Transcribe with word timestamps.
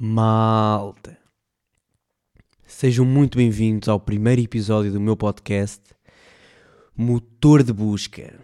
Malta, 0.00 1.18
sejam 2.64 3.04
muito 3.04 3.36
bem-vindos 3.36 3.88
ao 3.88 3.98
primeiro 3.98 4.40
episódio 4.40 4.92
do 4.92 5.00
meu 5.00 5.16
podcast 5.16 5.82
Motor 6.96 7.64
de 7.64 7.72
Busca. 7.72 8.38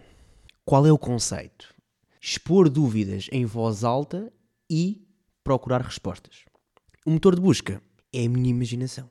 Qual 0.65 0.85
é 0.85 0.91
o 0.91 0.97
conceito? 0.97 1.73
Expor 2.21 2.67
dúvidas 2.67 3.29
em 3.31 3.45
voz 3.45 3.85
alta 3.85 4.33
e 4.69 5.07
procurar 5.45 5.79
respostas. 5.79 6.43
O 7.05 7.11
motor 7.11 7.35
de 7.35 7.41
busca 7.41 7.81
é 8.11 8.25
a 8.25 8.29
minha 8.29 8.49
imaginação. 8.49 9.09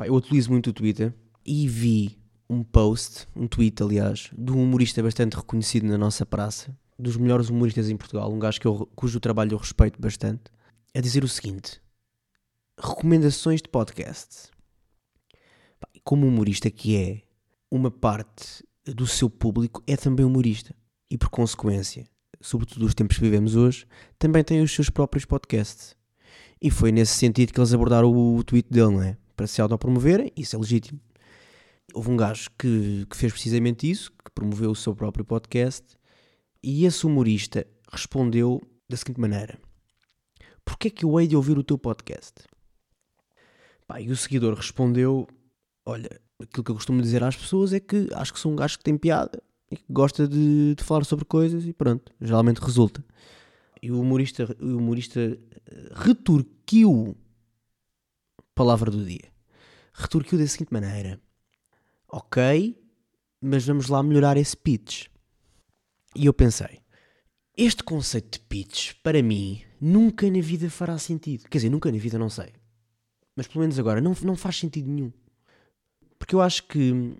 Eu 0.00 0.14
utilizo 0.14 0.50
muito 0.50 0.70
o 0.70 0.72
Twitter 0.72 1.14
e 1.46 1.68
vi 1.68 2.18
um 2.50 2.64
post, 2.64 3.28
um 3.36 3.46
tweet 3.46 3.80
aliás, 3.80 4.28
de 4.36 4.50
um 4.50 4.60
humorista 4.60 5.00
bastante 5.04 5.36
reconhecido 5.36 5.86
na 5.86 5.98
nossa 5.98 6.26
praça, 6.26 6.76
dos 6.98 7.16
melhores 7.16 7.48
humoristas 7.48 7.88
em 7.88 7.96
Portugal, 7.96 8.28
um 8.28 8.40
gajo 8.40 8.60
que 8.60 8.66
eu, 8.66 8.90
cujo 8.96 9.20
trabalho 9.20 9.52
eu 9.52 9.58
respeito 9.58 10.02
bastante 10.02 10.50
a 10.94 11.00
dizer 11.00 11.24
o 11.24 11.28
seguinte: 11.28 11.80
recomendações 12.78 13.60
de 13.62 13.68
podcast. 13.68 14.50
Como 16.04 16.26
humorista 16.26 16.70
que 16.70 16.96
é, 16.96 17.22
uma 17.70 17.90
parte 17.90 18.64
do 18.84 19.06
seu 19.06 19.28
público 19.28 19.82
é 19.86 19.96
também 19.96 20.24
humorista 20.24 20.74
e, 21.10 21.18
por 21.18 21.28
consequência, 21.28 22.06
sobretudo 22.40 22.86
os 22.86 22.94
tempos 22.94 23.16
que 23.16 23.22
vivemos 23.22 23.56
hoje, 23.56 23.86
também 24.18 24.42
tem 24.42 24.62
os 24.62 24.72
seus 24.72 24.88
próprios 24.88 25.24
podcasts. 25.24 25.94
E 26.60 26.70
foi 26.70 26.90
nesse 26.90 27.12
sentido 27.12 27.52
que 27.52 27.60
eles 27.60 27.72
abordaram 27.72 28.10
o, 28.10 28.42
tweet 28.42 28.68
dele, 28.70 28.92
não 28.92 29.02
é? 29.02 29.16
Para 29.36 29.46
se 29.46 29.60
autopromoverem, 29.60 30.32
isso 30.36 30.56
é 30.56 30.58
legítimo. 30.58 31.00
Houve 31.94 32.10
um 32.10 32.16
gajo 32.16 32.50
que, 32.58 33.06
que 33.08 33.16
fez 33.16 33.32
precisamente 33.32 33.88
isso, 33.88 34.12
que 34.24 34.30
promoveu 34.34 34.70
o 34.70 34.76
seu 34.76 34.94
próprio 34.94 35.24
podcast, 35.24 35.84
e 36.62 36.84
esse 36.84 37.06
humorista 37.06 37.66
respondeu 37.90 38.60
da 38.88 38.96
seguinte 38.96 39.20
maneira: 39.20 39.58
Porquê 40.68 40.88
é 40.88 40.90
que 40.90 41.02
eu 41.02 41.18
hei 41.18 41.26
de 41.26 41.34
ouvir 41.34 41.56
o 41.56 41.62
teu 41.62 41.78
podcast? 41.78 42.34
Pá, 43.86 44.02
e 44.02 44.10
o 44.10 44.16
seguidor 44.16 44.54
respondeu: 44.54 45.26
Olha, 45.86 46.20
aquilo 46.38 46.62
que 46.62 46.70
eu 46.70 46.74
costumo 46.74 47.00
dizer 47.00 47.24
às 47.24 47.34
pessoas 47.34 47.72
é 47.72 47.80
que 47.80 48.06
acho 48.12 48.34
que 48.34 48.38
sou 48.38 48.52
um 48.52 48.56
gajo 48.56 48.76
que 48.76 48.84
tem 48.84 48.98
piada 48.98 49.42
e 49.70 49.76
que 49.76 49.84
gosta 49.88 50.28
de, 50.28 50.74
de 50.74 50.84
falar 50.84 51.04
sobre 51.04 51.24
coisas 51.24 51.64
e 51.64 51.72
pronto, 51.72 52.12
geralmente 52.20 52.58
resulta. 52.58 53.02
E 53.80 53.90
o 53.90 53.98
humorista, 53.98 54.44
o 54.60 54.76
humorista 54.76 55.20
eh, 55.20 55.38
retorquiu 55.94 57.16
palavra 58.54 58.90
do 58.90 59.02
dia. 59.02 59.32
Retorquiu 59.94 60.38
da 60.38 60.46
seguinte 60.46 60.72
maneira: 60.72 61.18
Ok, 62.06 62.78
mas 63.40 63.66
vamos 63.66 63.88
lá 63.88 64.02
melhorar 64.02 64.36
esse 64.36 64.54
pitch. 64.54 65.06
E 66.14 66.26
eu 66.26 66.34
pensei: 66.34 66.82
este 67.56 67.82
conceito 67.82 68.38
de 68.38 68.40
pitch, 68.40 68.92
para 69.02 69.22
mim, 69.22 69.62
nunca 69.80 70.30
na 70.30 70.40
vida 70.40 70.68
fará 70.70 70.98
sentido. 70.98 71.48
Quer 71.48 71.58
dizer, 71.58 71.70
nunca 71.70 71.90
na 71.90 71.98
vida 71.98 72.18
não 72.18 72.28
sei. 72.28 72.52
Mas 73.36 73.46
pelo 73.46 73.60
menos 73.60 73.78
agora, 73.78 74.00
não, 74.00 74.14
não 74.22 74.36
faz 74.36 74.56
sentido 74.56 74.90
nenhum. 74.90 75.12
Porque 76.18 76.34
eu 76.34 76.40
acho 76.40 76.64
que 76.64 77.16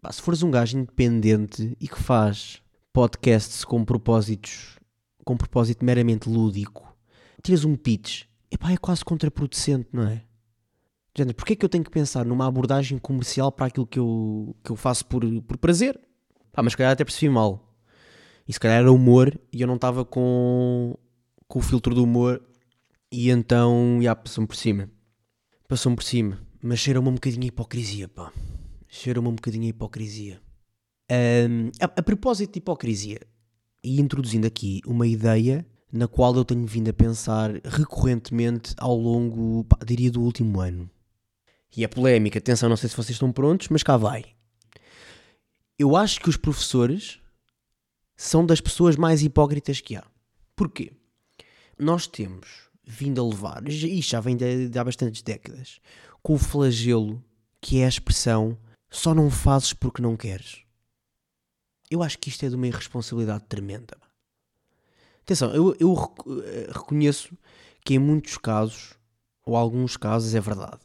pá, 0.00 0.10
se 0.10 0.22
fores 0.22 0.42
um 0.42 0.50
gajo 0.50 0.78
independente 0.78 1.76
e 1.80 1.86
que 1.86 2.00
faz 2.00 2.62
podcasts 2.92 3.64
com 3.64 3.84
propósitos, 3.84 4.78
com 5.24 5.36
propósito 5.36 5.84
meramente 5.84 6.28
lúdico, 6.28 6.96
tiras 7.42 7.64
um 7.64 7.76
pitch, 7.76 8.24
epá, 8.50 8.72
é 8.72 8.76
quase 8.76 9.04
contraproducente, 9.04 9.88
não 9.92 10.04
é? 10.04 10.24
Gente, 11.16 11.34
porquê 11.34 11.52
é 11.52 11.56
que 11.56 11.64
eu 11.64 11.68
tenho 11.68 11.84
que 11.84 11.90
pensar 11.90 12.24
numa 12.24 12.46
abordagem 12.46 12.96
comercial 12.96 13.50
para 13.50 13.66
aquilo 13.66 13.86
que 13.86 13.98
eu, 13.98 14.56
que 14.62 14.70
eu 14.70 14.76
faço 14.76 15.04
por, 15.06 15.22
por 15.42 15.56
prazer? 15.58 16.00
Pá, 16.52 16.62
mas 16.62 16.72
se 16.72 16.76
calhar 16.76 16.92
até 16.92 17.04
percebi 17.04 17.28
mal. 17.28 17.76
E 18.46 18.52
se 18.52 18.60
calhar 18.60 18.78
era 18.78 18.92
humor 18.92 19.38
e 19.52 19.60
eu 19.60 19.66
não 19.66 19.74
estava 19.74 20.04
com, 20.04 20.96
com 21.48 21.58
o 21.58 21.62
filtro 21.62 21.94
do 21.94 22.04
humor 22.04 22.40
e 23.10 23.30
então, 23.30 23.98
já, 24.02 24.14
passou-me 24.14 24.46
por 24.46 24.56
cima. 24.56 24.90
Passou-me 25.66 25.96
por 25.96 26.04
cima. 26.04 26.38
Mas 26.62 26.78
cheira-me 26.78 27.08
um 27.08 27.14
bocadinho 27.14 27.44
a 27.44 27.46
hipocrisia, 27.46 28.08
pá. 28.08 28.32
Cheira-me 28.86 29.28
um 29.28 29.34
bocadinho 29.34 29.64
a 29.64 29.68
hipocrisia. 29.68 30.40
Um, 31.10 31.70
a, 31.80 31.84
a, 31.84 32.02
propósito 32.02 32.52
de 32.52 32.58
hipocrisia, 32.58 33.20
e 33.82 33.98
introduzindo 33.98 34.46
aqui 34.46 34.82
uma 34.86 35.06
ideia 35.06 35.66
na 35.90 36.06
qual 36.06 36.34
eu 36.36 36.44
tenho 36.44 36.66
vindo 36.66 36.90
a 36.90 36.92
pensar 36.92 37.50
recorrentemente 37.64 38.74
ao 38.76 38.94
longo, 38.94 39.64
pá, 39.64 39.78
diria, 39.86 40.10
do 40.10 40.20
último 40.20 40.60
ano. 40.60 40.90
E 41.74 41.82
é 41.82 41.88
polémica, 41.88 42.38
atenção, 42.38 42.68
não 42.68 42.76
sei 42.76 42.90
se 42.90 42.96
vocês 42.96 43.14
estão 43.14 43.32
prontos, 43.32 43.68
mas 43.68 43.82
cá 43.82 43.96
vai. 43.96 44.24
Eu 45.78 45.96
acho 45.96 46.20
que 46.20 46.28
os 46.28 46.36
professores 46.36 47.20
são 48.16 48.44
das 48.44 48.60
pessoas 48.60 48.96
mais 48.96 49.22
hipócritas 49.22 49.80
que 49.80 49.96
há. 49.96 50.04
Porquê? 50.54 50.92
Nós 51.78 52.06
temos 52.06 52.68
vindo 52.84 53.20
a 53.20 53.28
levar, 53.28 53.68
e 53.68 54.00
já 54.00 54.18
vem 54.18 54.36
de, 54.36 54.68
de 54.68 54.78
há 54.78 54.82
bastantes 54.82 55.22
décadas, 55.22 55.78
com 56.22 56.34
o 56.34 56.38
flagelo 56.38 57.22
que 57.60 57.80
é 57.80 57.84
a 57.84 57.88
expressão 57.88 58.56
só 58.90 59.14
não 59.14 59.30
fazes 59.30 59.72
porque 59.72 60.00
não 60.00 60.16
queres. 60.16 60.62
Eu 61.90 62.02
acho 62.02 62.18
que 62.18 62.28
isto 62.28 62.44
é 62.44 62.48
de 62.48 62.54
uma 62.54 62.66
irresponsabilidade 62.66 63.44
tremenda. 63.44 63.96
Atenção, 65.22 65.54
eu, 65.54 65.76
eu 65.78 65.94
eh, 66.44 66.70
reconheço 66.72 67.36
que 67.84 67.94
em 67.94 67.98
muitos 67.98 68.38
casos, 68.38 68.94
ou 69.44 69.56
alguns 69.56 69.96
casos, 69.96 70.34
é 70.34 70.40
verdade. 70.40 70.80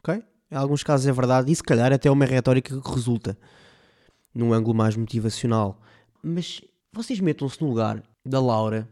Ok? 0.00 0.22
Em 0.50 0.56
alguns 0.56 0.82
casos 0.82 1.06
é 1.06 1.12
verdade, 1.12 1.50
e 1.50 1.54
se 1.54 1.62
calhar 1.62 1.92
até 1.92 2.08
é 2.08 2.12
uma 2.12 2.24
retórica 2.24 2.80
que 2.80 2.90
resulta 2.90 3.38
num 4.34 4.52
ângulo 4.52 4.76
mais 4.76 4.96
motivacional. 4.96 5.80
Mas 6.22 6.60
vocês 6.92 7.20
metam-se 7.20 7.60
no 7.60 7.68
lugar 7.68 8.02
da 8.24 8.40
Laura, 8.40 8.88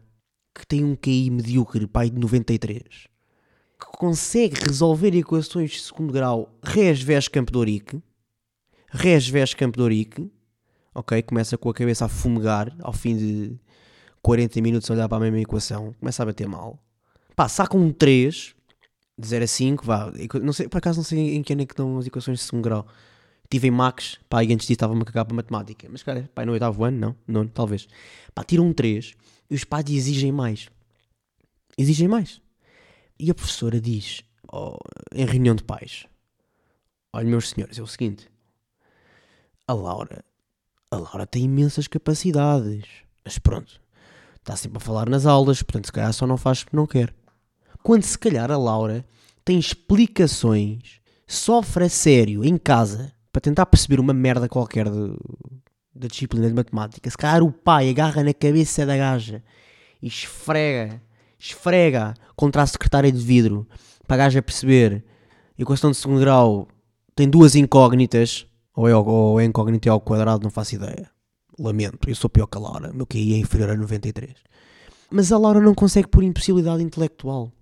que 0.55 0.65
tem 0.65 0.85
um 0.85 0.95
QI 0.95 1.29
medíocre, 1.29 1.85
pai 1.85 2.09
de 2.09 2.17
93, 2.17 2.81
que 2.81 3.97
consegue 3.97 4.55
resolver 4.65 5.13
equações 5.13 5.71
de 5.71 5.81
segundo 5.81 6.13
grau 6.13 6.49
res 6.63 7.01
ves 7.01 7.27
campo 7.27 7.51
dorique, 7.51 8.01
res 8.89 9.27
ves 9.27 9.53
campo 9.53 9.77
dorique, 9.77 10.31
ok? 10.93 11.21
Começa 11.23 11.57
com 11.57 11.69
a 11.69 11.73
cabeça 11.73 12.05
a 12.05 12.07
fumegar 12.07 12.73
ao 12.79 12.93
fim 12.93 13.17
de 13.17 13.59
40 14.21 14.61
minutos 14.61 14.89
a 14.89 14.93
olhar 14.93 15.09
para 15.09 15.17
a 15.17 15.21
mesma 15.21 15.41
equação, 15.41 15.93
começa 15.99 16.23
a 16.23 16.25
bater 16.25 16.47
mal. 16.47 16.79
Pá, 17.35 17.49
saca 17.49 17.75
um 17.75 17.91
3, 17.91 18.55
de 19.17 19.27
0 19.27 19.43
a 19.43 19.47
5, 19.47 19.85
vá, 19.85 20.13
não 20.41 20.53
sei, 20.53 20.69
por 20.69 20.77
acaso 20.77 20.99
não 20.99 21.03
sei 21.03 21.35
em 21.35 21.43
que 21.43 21.51
ano 21.51 21.63
é 21.63 21.65
que 21.65 21.75
dão 21.75 21.97
as 21.97 22.07
equações 22.07 22.39
de 22.39 22.45
segundo 22.45 22.63
grau. 22.63 22.87
Tive 23.49 23.67
em 23.67 23.71
Max, 23.71 24.17
pá, 24.29 24.41
e 24.43 24.53
antes 24.53 24.65
disso 24.65 24.73
estava-me 24.73 25.01
a 25.01 25.05
cagar 25.05 25.25
para 25.25 25.35
matemática. 25.35 25.87
Mas, 25.91 26.01
cara, 26.01 26.29
pá, 26.33 26.45
no 26.45 26.53
oitavo 26.53 26.83
ano, 26.83 26.97
não, 26.97 27.15
não, 27.27 27.47
talvez. 27.47 27.87
Pá, 28.33 28.43
tiram 28.43 28.65
um 28.65 28.73
3 28.73 29.13
e 29.49 29.55
os 29.55 29.63
pais 29.63 29.89
exigem 29.89 30.31
mais. 30.31 30.69
Exigem 31.77 32.07
mais. 32.07 32.41
E 33.19 33.29
a 33.29 33.35
professora 33.35 33.79
diz, 33.79 34.23
oh, 34.51 34.77
em 35.13 35.25
reunião 35.25 35.55
de 35.55 35.63
pais, 35.63 36.05
olha, 37.13 37.27
meus 37.27 37.49
senhores, 37.49 37.79
é 37.79 37.81
o 37.81 37.87
seguinte, 37.87 38.29
a 39.67 39.73
Laura, 39.73 40.23
a 40.91 40.97
Laura 40.97 41.25
tem 41.25 41.43
imensas 41.43 41.87
capacidades, 41.87 42.85
mas 43.23 43.37
pronto, 43.37 43.81
está 44.37 44.55
sempre 44.55 44.77
a 44.77 44.81
falar 44.81 45.09
nas 45.09 45.25
aulas, 45.25 45.61
portanto, 45.61 45.85
se 45.85 45.91
calhar 45.91 46.13
só 46.13 46.27
não 46.27 46.37
faz 46.37 46.63
porque 46.63 46.77
não 46.77 46.85
quer. 46.85 47.13
Quando 47.81 48.03
se 48.03 48.17
calhar 48.17 48.51
a 48.51 48.57
Laura 48.57 49.05
tem 49.43 49.57
explicações, 49.59 50.99
sofre 51.27 51.85
a 51.85 51.89
sério 51.89 52.43
em 52.43 52.57
casa 52.57 53.13
para 53.31 53.41
tentar 53.41 53.65
perceber 53.65 53.99
uma 53.99 54.13
merda 54.13 54.49
qualquer 54.49 54.87
da 55.95 56.07
disciplina 56.07 56.47
de 56.47 56.53
matemática, 56.53 57.09
se 57.09 57.17
calhar 57.17 57.41
o 57.41 57.51
pai 57.51 57.89
agarra 57.89 58.23
na 58.23 58.33
cabeça 58.33 58.85
da 58.85 58.97
gaja 58.97 59.41
e 60.01 60.07
esfrega, 60.07 61.01
esfrega 61.39 62.13
contra 62.35 62.61
a 62.61 62.67
secretária 62.67 63.11
de 63.11 63.19
vidro 63.19 63.67
para 64.05 64.15
a 64.15 64.25
gaja 64.25 64.41
perceber 64.41 65.03
a 65.57 65.61
equação 65.61 65.89
de 65.89 65.97
segundo 65.97 66.19
grau 66.19 66.67
tem 67.15 67.29
duas 67.29 67.55
incógnitas, 67.55 68.45
ou 68.75 68.89
é, 68.89 68.95
ou 68.95 69.39
é 69.39 69.45
incógnita 69.45 69.89
ao 69.89 70.01
quadrado, 70.01 70.43
não 70.43 70.51
faço 70.51 70.75
ideia. 70.75 71.09
Lamento, 71.57 72.09
eu 72.09 72.15
sou 72.15 72.29
pior 72.29 72.45
que 72.47 72.57
a 72.57 72.61
Laura, 72.61 72.91
meu 72.91 73.07
QI 73.07 73.35
é 73.35 73.37
inferior 73.37 73.69
a 73.69 73.77
93. 73.77 74.33
Mas 75.09 75.31
a 75.31 75.37
Laura 75.37 75.61
não 75.61 75.73
consegue 75.73 76.09
por 76.09 76.23
impossibilidade 76.23 76.83
intelectual. 76.83 77.53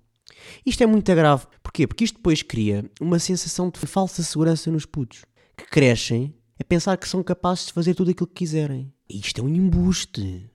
Isto 0.66 0.82
é 0.82 0.88
muito 0.88 1.14
grave. 1.14 1.46
Porquê? 1.62 1.86
Porque 1.86 2.04
isto 2.04 2.16
depois 2.16 2.42
cria 2.42 2.84
uma 3.00 3.20
sensação 3.20 3.70
de 3.70 3.80
falsa 3.86 4.24
segurança 4.24 4.72
nos 4.72 4.88
putos 4.88 5.24
que 5.56 5.66
crescem 5.66 6.34
a 6.64 6.66
pensar 6.66 6.98
que 6.98 7.08
são 7.08 7.22
capazes 7.22 7.66
de 7.68 7.74
fazer 7.74 7.94
tudo 7.94 8.12
aquilo 8.12 8.28
que 8.28 8.36
quiserem. 8.36 8.92
Isto 9.10 9.42
é 9.42 9.44
um 9.44 9.50
embuste. 9.50 10.50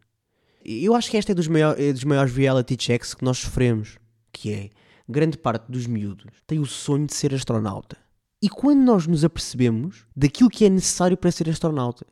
Eu 0.64 0.94
acho 0.94 1.10
que 1.10 1.18
esta 1.18 1.32
é 1.32 1.34
dos, 1.34 1.46
maior, 1.46 1.78
é 1.78 1.92
dos 1.92 2.04
maiores 2.04 2.34
reality 2.34 2.76
checks 2.78 3.12
que 3.14 3.24
nós 3.24 3.36
sofremos, 3.38 3.98
que 4.32 4.52
é 4.52 4.70
grande 5.06 5.36
parte 5.36 5.70
dos 5.70 5.86
miúdos 5.86 6.26
tem 6.46 6.58
o 6.58 6.66
sonho 6.66 7.06
de 7.06 7.14
ser 7.14 7.34
astronauta. 7.34 7.96
E 8.40 8.48
quando 8.48 8.80
nós 8.80 9.06
nos 9.06 9.24
apercebemos 9.24 10.06
daquilo 10.16 10.48
que 10.48 10.64
é 10.64 10.70
necessário 10.70 11.16
para 11.16 11.30
ser 11.30 11.48
astronauta, 11.50 12.06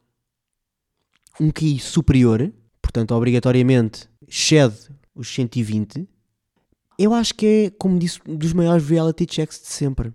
um 1.40 1.50
QI 1.50 1.78
superior, 1.78 2.52
portanto, 2.82 3.12
obrigatoriamente 3.14 4.08
excede 4.26 4.90
os 5.14 5.28
120, 5.28 6.06
eu 6.98 7.14
acho 7.14 7.34
que 7.34 7.46
é, 7.46 7.70
como 7.70 7.98
disse, 7.98 8.20
dos 8.26 8.52
maiores 8.52 8.86
reality 8.86 9.26
checks 9.28 9.60
de 9.60 9.68
sempre. 9.68 10.12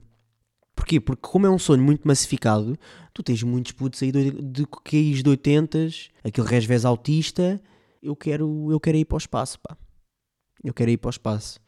Porquê? 0.81 0.99
Porque 0.99 1.21
como 1.21 1.45
é 1.45 1.49
um 1.49 1.59
sonho 1.59 1.83
muito 1.83 2.07
massificado, 2.07 2.75
tu 3.13 3.21
tens 3.21 3.43
muitos 3.43 3.71
putos 3.71 4.01
aí 4.01 4.11
de, 4.11 4.31
de 4.31 4.65
QIs 4.65 5.21
de 5.21 5.29
80, 5.29 5.87
aquele 6.23 6.47
resvés 6.47 6.85
autista, 6.85 7.61
eu 8.01 8.15
quero, 8.15 8.67
eu 8.71 8.79
quero 8.79 8.97
ir 8.97 9.05
para 9.05 9.13
o 9.13 9.19
espaço, 9.19 9.59
pá. 9.59 9.77
Eu 10.63 10.73
quero 10.73 10.89
ir 10.89 10.97
para 10.97 11.09
o 11.09 11.11
espaço. 11.11 11.59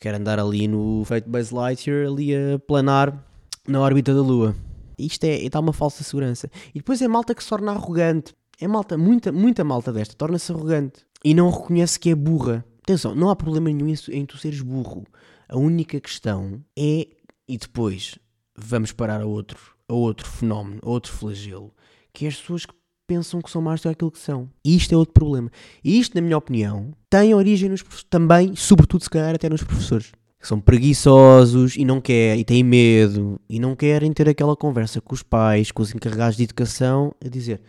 Quero 0.00 0.16
andar 0.16 0.40
ali 0.40 0.66
no 0.66 1.04
feito 1.04 1.30
Buzz 1.30 1.52
Lightyear, 1.52 2.08
ali 2.08 2.34
a 2.34 2.58
planar 2.58 3.16
na 3.64 3.80
órbita 3.80 4.12
da 4.12 4.20
Lua. 4.20 4.56
Isto 4.98 5.22
é, 5.22 5.44
está 5.44 5.60
uma 5.60 5.72
falsa 5.72 6.02
segurança. 6.02 6.50
E 6.70 6.80
depois 6.80 7.00
é 7.00 7.06
malta 7.06 7.32
que 7.32 7.44
se 7.44 7.48
torna 7.48 7.70
arrogante. 7.70 8.34
É 8.60 8.66
malta, 8.66 8.98
muita, 8.98 9.30
muita 9.30 9.62
malta 9.62 9.92
desta, 9.92 10.16
torna-se 10.16 10.50
arrogante. 10.50 11.06
E 11.22 11.32
não 11.32 11.48
reconhece 11.48 12.00
que 12.00 12.10
é 12.10 12.14
burra. 12.16 12.64
Atenção, 12.82 13.14
não 13.14 13.30
há 13.30 13.36
problema 13.36 13.70
nenhum 13.70 13.94
em 14.10 14.26
tu 14.26 14.36
seres 14.36 14.62
burro. 14.62 15.04
A 15.48 15.56
única 15.56 16.00
questão 16.00 16.60
é, 16.76 17.06
e 17.48 17.56
depois 17.56 18.18
vamos 18.56 18.92
parar 18.92 19.20
a 19.20 19.26
outro, 19.26 19.58
a 19.88 19.94
outro 19.94 20.28
fenómeno, 20.28 20.80
a 20.82 20.88
outro 20.88 21.12
flagelo, 21.12 21.72
que 22.12 22.24
é 22.24 22.28
as 22.28 22.36
pessoas 22.36 22.66
que 22.66 22.74
pensam 23.06 23.40
que 23.40 23.50
são 23.50 23.62
mais 23.62 23.80
do 23.80 23.84
que 23.84 23.88
aquilo 23.88 24.10
que 24.10 24.18
são. 24.18 24.48
E 24.64 24.76
isto 24.76 24.92
é 24.92 24.96
outro 24.96 25.14
problema. 25.14 25.50
E 25.84 25.98
isto, 25.98 26.14
na 26.14 26.20
minha 26.20 26.36
opinião, 26.36 26.92
tem 27.08 27.34
origem 27.34 27.68
nos 27.68 27.82
também, 28.10 28.56
sobretudo 28.56 29.04
se 29.04 29.10
calhar 29.10 29.34
até 29.34 29.48
nos 29.48 29.62
professores. 29.62 30.12
Que 30.38 30.46
são 30.46 30.60
preguiçosos 30.60 31.76
e 31.76 31.84
não 31.84 32.00
querem, 32.00 32.40
e 32.40 32.44
têm 32.44 32.62
medo, 32.62 33.40
e 33.48 33.58
não 33.58 33.74
querem 33.74 34.12
ter 34.12 34.28
aquela 34.28 34.54
conversa 34.54 35.00
com 35.00 35.14
os 35.14 35.22
pais, 35.22 35.70
com 35.70 35.82
os 35.82 35.94
encarregados 35.94 36.36
de 36.36 36.44
educação, 36.44 37.14
a 37.24 37.28
dizer: 37.28 37.62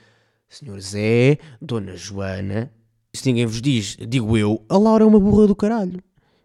Senhor 0.50 0.80
Zé, 0.80 1.38
Dona 1.62 1.96
Joana, 1.96 2.72
se 3.14 3.28
ninguém 3.28 3.46
vos 3.46 3.62
diz, 3.62 3.98
digo 4.08 4.38
eu, 4.38 4.64
a 4.70 4.78
Laura 4.78 5.04
é 5.04 5.08
uma 5.08 5.20
burra 5.20 5.48
do 5.48 5.56
caralho. 5.56 6.04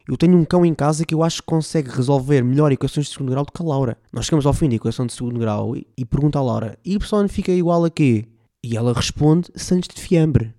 Eu 0.09 0.17
tenho 0.17 0.37
um 0.37 0.45
cão 0.45 0.67
em 0.67 0.75
casa 0.75 1.05
que 1.05 1.15
eu 1.15 1.23
acho 1.23 1.43
que 1.43 1.47
consegue 1.47 1.89
resolver 1.89 2.43
melhor 2.43 2.73
equações 2.73 3.07
de 3.07 3.13
segundo 3.13 3.31
grau 3.31 3.45
do 3.45 3.53
que 3.53 3.63
a 3.63 3.65
Laura. 3.65 3.97
Nós 4.13 4.27
chegamos 4.27 4.47
ao 4.47 4.53
fim 4.53 4.69
da 4.69 4.75
equação 4.75 5.07
de 5.07 5.13
segundo 5.13 5.39
grau 5.39 5.77
e, 5.77 5.87
e 5.97 6.05
pergunta 6.05 6.39
à 6.39 6.43
Laura: 6.43 6.79
y 6.85 6.99
fica 7.29 7.53
igual 7.53 7.85
a 7.85 7.91
quê? 7.91 8.27
E 8.63 8.77
ela 8.77 8.93
responde: 8.93 9.51
Santos 9.55 9.89
de 9.95 10.01
fiambre. 10.01 10.55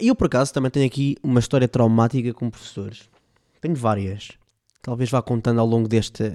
E 0.00 0.08
eu, 0.08 0.16
por 0.16 0.26
acaso, 0.26 0.52
também 0.52 0.70
tenho 0.70 0.86
aqui 0.86 1.16
uma 1.22 1.40
história 1.40 1.68
traumática 1.68 2.32
com 2.32 2.50
professores. 2.50 3.08
Tenho 3.60 3.74
várias. 3.74 4.30
Talvez 4.82 5.10
vá 5.10 5.20
contando 5.20 5.60
ao 5.60 5.66
longo 5.66 5.86
deste, 5.86 6.32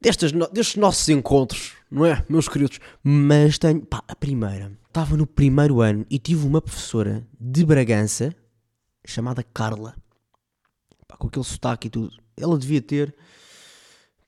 destes, 0.00 0.32
destes 0.52 0.76
nossos 0.76 1.08
encontros, 1.08 1.74
não 1.88 2.04
é, 2.04 2.24
meus 2.28 2.48
queridos? 2.48 2.80
Mas 3.02 3.56
tenho. 3.56 3.86
Pá, 3.86 4.02
a 4.08 4.16
primeira. 4.16 4.72
Estava 4.88 5.16
no 5.16 5.26
primeiro 5.26 5.80
ano 5.80 6.04
e 6.10 6.18
tive 6.18 6.46
uma 6.46 6.60
professora 6.60 7.26
de 7.40 7.64
Bragança 7.64 8.34
chamada 9.06 9.42
Carla. 9.42 9.94
Com 11.18 11.28
aquele 11.28 11.44
sotaque 11.44 11.88
e 11.88 11.90
tudo. 11.90 12.12
Ela 12.36 12.58
devia 12.58 12.82
ter. 12.82 13.14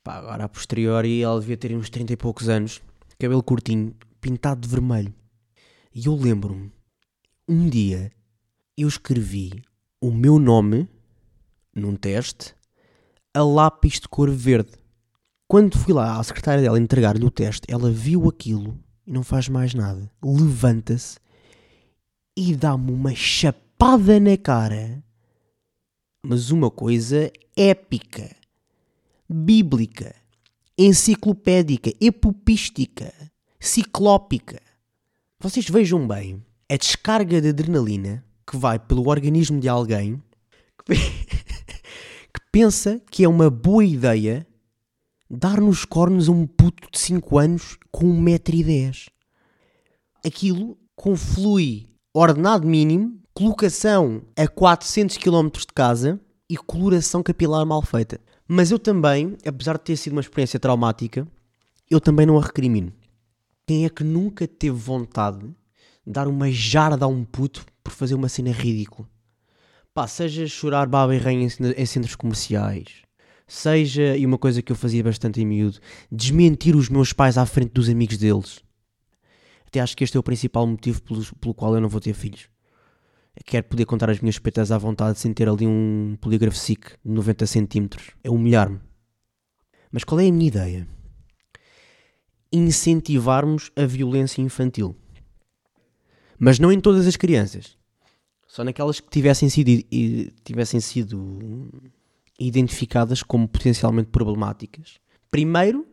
Pá, 0.03 0.17
agora 0.17 0.45
a 0.45 0.49
posteriori, 0.49 1.23
ela 1.23 1.41
devia 1.41 1.57
ter 1.57 1.77
uns 1.77 1.91
30 1.91 2.13
e 2.13 2.17
poucos 2.17 2.49
anos. 2.49 2.81
Cabelo 3.19 3.43
curtinho, 3.43 3.95
pintado 4.21 4.61
de 4.61 4.69
vermelho. 4.69 5.15
E 5.95 6.07
eu 6.07 6.15
lembro-me, 6.15 6.71
um 7.49 7.69
dia, 7.69 8.13
eu 8.77 8.87
escrevi 8.87 9.63
o 10.01 10.11
meu 10.11 10.39
nome 10.39 10.89
num 11.75 11.97
teste 11.97 12.55
a 13.33 13.43
lápis 13.43 14.01
de 14.01 14.09
cor 14.09 14.31
verde. 14.31 14.73
Quando 15.49 15.79
fui 15.79 15.93
lá 15.93 16.19
à 16.19 16.23
secretária 16.25 16.63
dela 16.63 16.79
entregar-lhe 16.79 17.25
o 17.25 17.31
teste, 17.31 17.67
ela 17.69 17.91
viu 17.91 18.29
aquilo 18.29 18.79
e 19.07 19.13
não 19.13 19.23
faz 19.23 19.49
mais 19.49 19.75
nada. 19.75 20.11
Levanta-se 20.25 21.19
e 22.37 22.55
dá-me 22.57 22.91
uma 22.91 23.15
chapada 23.15 24.19
na 24.19 24.37
cara. 24.37 25.03
Mas 26.23 26.51
uma 26.51 26.71
coisa 26.71 27.31
épica, 27.57 28.35
bíblica, 29.29 30.15
enciclopédica, 30.77 31.93
epopística, 32.01 33.13
ciclópica. 33.59 34.61
Vocês 35.39 35.69
vejam 35.69 36.07
bem 36.07 36.45
a 36.69 36.77
descarga 36.77 37.41
de 37.41 37.49
adrenalina 37.49 38.25
que 38.47 38.57
vai 38.57 38.79
pelo 38.79 39.09
organismo 39.09 39.61
de 39.61 39.69
alguém 39.69 40.23
que, 40.85 40.95
pensa 42.53 43.01
que 43.11 43.25
é 43.25 43.29
uma 43.29 43.51
boa 43.51 43.85
ideia 43.85 44.47
dar 45.29 45.61
nos 45.61 45.85
cornos 45.85 46.29
a 46.29 46.33
um 46.33 46.47
puto 46.47 46.89
de 46.91 46.99
5 46.99 47.39
anos 47.39 47.79
com 47.91 48.07
1,10m. 48.23 49.09
Aquilo 50.25 50.79
conflui 50.95 51.89
ordenado 52.15 52.67
mínimo, 52.67 53.21
colocação 53.37 54.23
a 54.35 54.49
400 54.49 55.19
km 55.19 55.51
de 55.51 55.67
casa 55.75 56.19
e 56.49 56.57
coloração 56.57 57.23
capilar 57.23 57.67
mal 57.67 57.83
feita. 57.83 58.19
Mas 58.49 58.71
eu 58.71 58.79
também, 58.79 59.37
apesar 59.45 59.75
de 59.75 59.85
ter 59.85 59.97
sido 59.99 60.13
uma 60.13 60.23
experiência 60.23 60.59
traumática, 60.59 61.29
eu 61.91 62.01
também 62.01 62.25
não 62.25 62.39
a 62.39 62.43
recrimino. 62.43 62.95
Quem 63.67 63.85
é 63.85 63.91
que 63.91 64.03
nunca 64.03 64.49
teve 64.49 64.79
vontade 64.79 65.41
de 65.41 65.55
dar 66.07 66.27
uma 66.29 66.51
jarda 66.51 67.05
a 67.05 67.09
um 67.09 67.25
puto 67.25 67.67
por 67.85 67.93
fazer 67.93 68.15
uma 68.15 68.31
cena 68.31 68.53
ridícula? 68.53 69.07
Pá, 69.93 70.07
seja 70.07 70.47
chorar 70.47 70.87
baba 70.87 71.15
e 71.15 71.19
rainha 71.19 71.47
em 71.77 71.85
centros 71.87 72.17
comerciais, 72.17 73.03
seja, 73.47 74.17
e 74.17 74.25
uma 74.25 74.39
coisa 74.39 74.63
que 74.63 74.73
eu 74.73 74.77
fazia 74.77 75.05
bastante 75.05 75.43
em 75.43 75.45
miúdo, 75.45 75.79
desmentir 76.11 76.75
os 76.75 76.89
meus 76.89 77.13
pais 77.13 77.37
à 77.37 77.45
frente 77.45 77.73
dos 77.73 77.91
amigos 77.91 78.17
deles. 78.17 78.65
Até 79.67 79.81
acho 79.81 79.95
que 79.95 80.05
este 80.05 80.17
é 80.17 80.21
o 80.21 80.23
principal 80.23 80.67
motivo 80.67 81.03
pelo, 81.03 81.23
pelo 81.37 81.53
qual 81.53 81.75
eu 81.75 81.83
não 81.83 81.89
vou 81.91 82.01
ter 82.01 82.15
filhos. 82.15 82.56
Quero 83.45 83.65
poder 83.69 83.85
contar 83.85 84.11
as 84.11 84.21
minhas 84.21 84.39
petas 84.39 84.73
à 84.73 84.79
vontade 84.79 85.19
sem 85.19 85.33
ter 85.33 85.49
ali 85.49 85.67
um 85.67 86.17
polígrafo 86.21 86.57
SIC 86.57 86.97
de 87.05 87.13
90 87.13 87.47
centímetros. 87.47 88.11
É 88.25 88.31
humilhar-me. 88.31 88.81
Mas 89.91 90.05
qual 90.05 90.21
é 90.21 90.27
a 90.27 90.33
minha 90.33 90.49
ideia? 90.49 90.89
Incentivarmos 92.53 93.71
a 93.77 93.85
violência 93.85 94.41
infantil. 94.41 94.97
Mas 96.39 96.59
não 96.59 96.73
em 96.73 96.81
todas 96.81 97.07
as 97.07 97.17
crianças. 97.17 97.77
Só 98.47 98.65
naquelas 98.65 99.01
que 99.01 99.11
tivessem 99.11 99.49
sido, 99.49 99.71
tivessem 100.45 100.81
sido 100.81 101.71
identificadas 102.39 103.23
como 103.23 103.47
potencialmente 103.47 104.09
problemáticas. 104.09 104.95
Primeiro, 105.31 105.87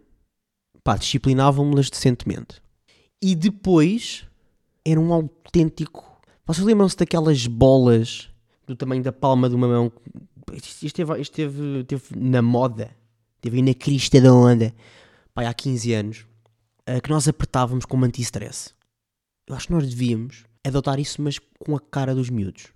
pá, 0.84 0.95
disciplinavam-me-las 0.98 1.90
decentemente. 1.90 2.62
E 3.22 3.36
depois, 3.36 4.25
era 4.86 5.00
um 5.00 5.13
autêntico... 5.13 6.12
Vocês 6.45 6.66
lembram-se 6.66 6.98
daquelas 6.98 7.48
bolas 7.48 8.30
do 8.68 8.75
tamanho 8.75 9.01
da 9.01 9.13
palma 9.13 9.50
de 9.50 9.56
uma 9.56 9.68
mão? 9.68 9.92
Isto 10.51 10.86
esteve, 10.86 11.22
esteve, 11.22 11.80
esteve 11.80 12.04
na 12.18 12.42
moda. 12.42 12.92
Esteve 13.36 13.62
na 13.62 13.74
crista 13.74 14.19
da 14.19 14.34
onda. 14.34 14.74
Pá, 15.34 15.48
há 15.48 15.54
15 15.54 15.94
anos. 15.94 16.25
Eh, 16.86 17.00
que 17.00 17.10
nós 17.10 17.30
apertávamos 17.30 17.86
como 17.86 18.04
anti-stress. 18.04 18.74
Eu 19.48 19.56
acho 19.56 19.68
que 19.68 19.74
nós 19.74 19.88
devíamos 19.90 20.44
adotar 20.66 21.00
isso, 21.00 21.22
mas 21.22 21.40
com 21.60 21.78
a 21.78 21.80
cara 21.80 22.13
dos 22.13 22.30
miúdos. 22.30 22.74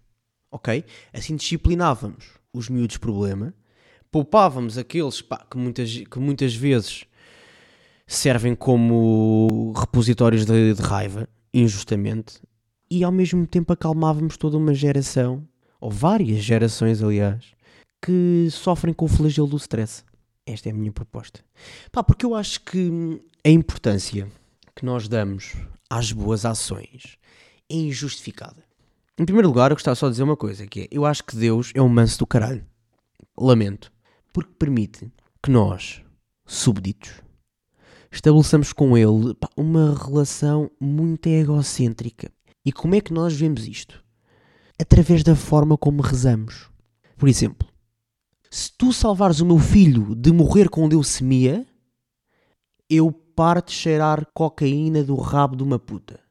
Ok? 0.50 0.86
Assim 1.12 1.36
disciplinávamos 1.36 2.38
os 2.54 2.70
miúdos 2.70 2.96
problema, 2.96 3.54
poupávamos 4.10 4.78
aqueles 4.78 5.22
pá, 5.22 5.46
que, 5.50 5.58
muitas, 5.58 5.92
que 5.92 6.20
muitas 6.20 6.56
vezes 6.56 7.04
servem 8.08 8.56
como 8.56 9.74
repositórios 9.76 10.46
de, 10.46 10.74
de 10.74 10.82
raiva, 10.82 11.28
injustamente, 11.54 12.40
e 12.90 13.04
ao 13.04 13.12
mesmo 13.12 13.46
tempo 13.46 13.74
acalmávamos 13.74 14.38
toda 14.38 14.58
uma 14.58 14.74
geração, 14.74 15.48
ou 15.80 15.92
várias 15.92 16.44
gerações, 16.44 17.02
aliás, 17.02 17.46
que 18.02 18.48
sofrem 18.52 18.94
com 18.94 19.06
o 19.06 19.10
flagelo 19.10 19.48
do 19.48 19.58
stress. 19.58 20.04
Esta 20.46 20.70
é 20.70 20.72
a 20.72 20.76
minha 20.76 20.92
proposta. 20.92 21.42
Pá, 21.92 22.02
porque 22.02 22.26
eu 22.26 22.34
acho 22.34 22.62
que 22.62 23.22
a 23.44 23.50
importância 23.50 24.28
que 24.76 24.86
nós 24.86 25.08
damos 25.08 25.54
às 25.90 26.12
boas 26.12 26.46
ações 26.46 27.18
é 27.70 27.76
injustificada. 27.76 28.64
Em 29.20 29.26
primeiro 29.26 29.48
lugar, 29.48 29.72
eu 29.72 29.76
gostava 29.76 29.96
só 29.96 30.08
de 30.08 30.12
dizer 30.12 30.24
uma 30.24 30.38
coisa, 30.38 30.68
que 30.68 30.82
é, 30.82 30.88
eu 30.92 31.06
acho 31.06 31.24
que 31.24 31.36
Deus 31.36 31.72
é 31.74 31.82
um 31.82 31.90
manso 31.90 32.20
do 32.20 32.28
caralho. 32.28 32.66
Lamento. 33.38 33.92
Porque 34.32 34.54
permite 34.60 35.12
que 35.42 35.50
nós, 35.50 36.02
súbditos, 36.46 37.12
estabeleçamos 38.12 38.72
com 38.72 38.96
ele 38.96 39.34
pá, 39.34 39.50
uma 39.58 39.98
relação 39.98 40.70
muito 40.80 41.28
egocêntrica. 41.28 42.32
E 42.68 42.72
como 42.74 42.96
é 42.96 43.02
que 43.02 43.14
nós 43.14 43.34
vemos 43.34 43.66
isto? 43.66 44.04
Através 44.78 45.24
da 45.24 45.36
forma 45.36 45.78
como 45.78 46.02
rezamos. 46.02 46.70
Por 47.16 47.30
exemplo, 47.30 47.68
se 48.52 48.72
tu 48.78 48.92
salvares 48.92 49.40
o 49.40 49.46
meu 49.46 49.58
filho 49.58 50.14
de 50.14 50.34
morrer 50.34 50.70
com 50.70 50.88
leucemia, 50.88 51.66
eu 52.90 53.12
paro 53.12 53.62
de 53.62 53.72
cheirar 53.72 54.28
cocaína 54.34 55.02
do 55.02 55.16
rabo 55.16 55.56
de 55.56 55.64
uma 55.64 55.80
puta 55.80 56.28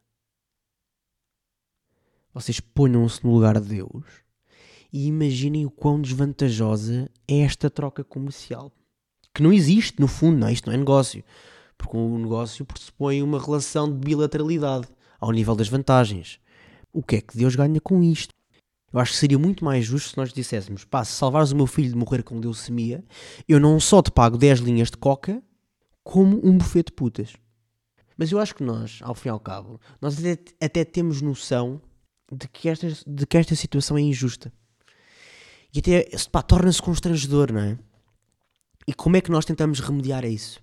vocês 2.36 2.60
ponham-se 2.60 3.24
no 3.24 3.32
lugar 3.32 3.58
de 3.58 3.76
Deus 3.76 4.04
e 4.92 5.06
imaginem 5.06 5.64
o 5.64 5.70
quão 5.70 5.98
desvantajosa 5.98 7.10
é 7.26 7.38
esta 7.38 7.70
troca 7.70 8.04
comercial. 8.04 8.70
Que 9.32 9.42
não 9.42 9.50
existe, 9.50 9.98
no 9.98 10.06
fundo, 10.06 10.36
não, 10.36 10.48
é? 10.48 10.52
isto 10.52 10.66
não 10.66 10.74
é 10.74 10.76
negócio. 10.76 11.24
Porque 11.78 11.96
o 11.96 12.18
negócio 12.18 12.66
pressupõe 12.66 13.22
uma 13.22 13.40
relação 13.40 13.90
de 13.90 13.98
bilateralidade 13.98 14.86
ao 15.20 15.32
nível 15.32 15.54
das 15.54 15.68
vantagens. 15.68 16.38
O 16.92 17.02
que 17.02 17.16
é 17.16 17.20
que 17.20 17.36
Deus 17.36 17.54
ganha 17.54 17.80
com 17.80 18.02
isto? 18.02 18.30
Eu 18.92 19.00
acho 19.00 19.12
que 19.12 19.18
seria 19.18 19.38
muito 19.38 19.64
mais 19.64 19.84
justo 19.84 20.10
se 20.10 20.16
nós 20.16 20.32
disséssemos: 20.32 20.84
pá, 20.84 21.04
se 21.04 21.12
salvares 21.12 21.52
o 21.52 21.56
meu 21.56 21.66
filho 21.66 21.90
de 21.90 21.96
morrer 21.96 22.22
com 22.22 22.38
leucemia, 22.38 23.04
eu 23.48 23.60
não 23.60 23.78
só 23.78 24.00
te 24.00 24.10
pago 24.10 24.38
10 24.38 24.60
linhas 24.60 24.90
de 24.90 24.96
coca, 24.96 25.42
como 26.02 26.40
um 26.46 26.56
buffet 26.56 26.84
de 26.84 26.92
putas. 26.92 27.34
Mas 28.16 28.32
eu 28.32 28.38
acho 28.38 28.54
que 28.54 28.62
nós, 28.62 29.00
ao 29.02 29.14
fim 29.14 29.28
e 29.28 29.30
ao 29.30 29.40
cabo, 29.40 29.80
nós 30.00 30.18
até, 30.18 30.38
até 30.60 30.84
temos 30.84 31.20
noção 31.20 31.80
de 32.32 32.48
que 32.48 32.68
esta, 32.68 32.88
de 33.06 33.26
que 33.26 33.36
esta 33.36 33.54
situação 33.54 33.98
é 33.98 34.00
injusta. 34.00 34.52
E 35.74 35.80
até, 35.80 36.08
torna-se 36.46 36.80
constrangedor, 36.80 37.52
não 37.52 37.60
é? 37.60 37.78
E 38.88 38.94
como 38.94 39.16
é 39.16 39.20
que 39.20 39.30
nós 39.30 39.44
tentamos 39.44 39.80
remediar 39.80 40.24
a 40.24 40.28
isso? 40.28 40.60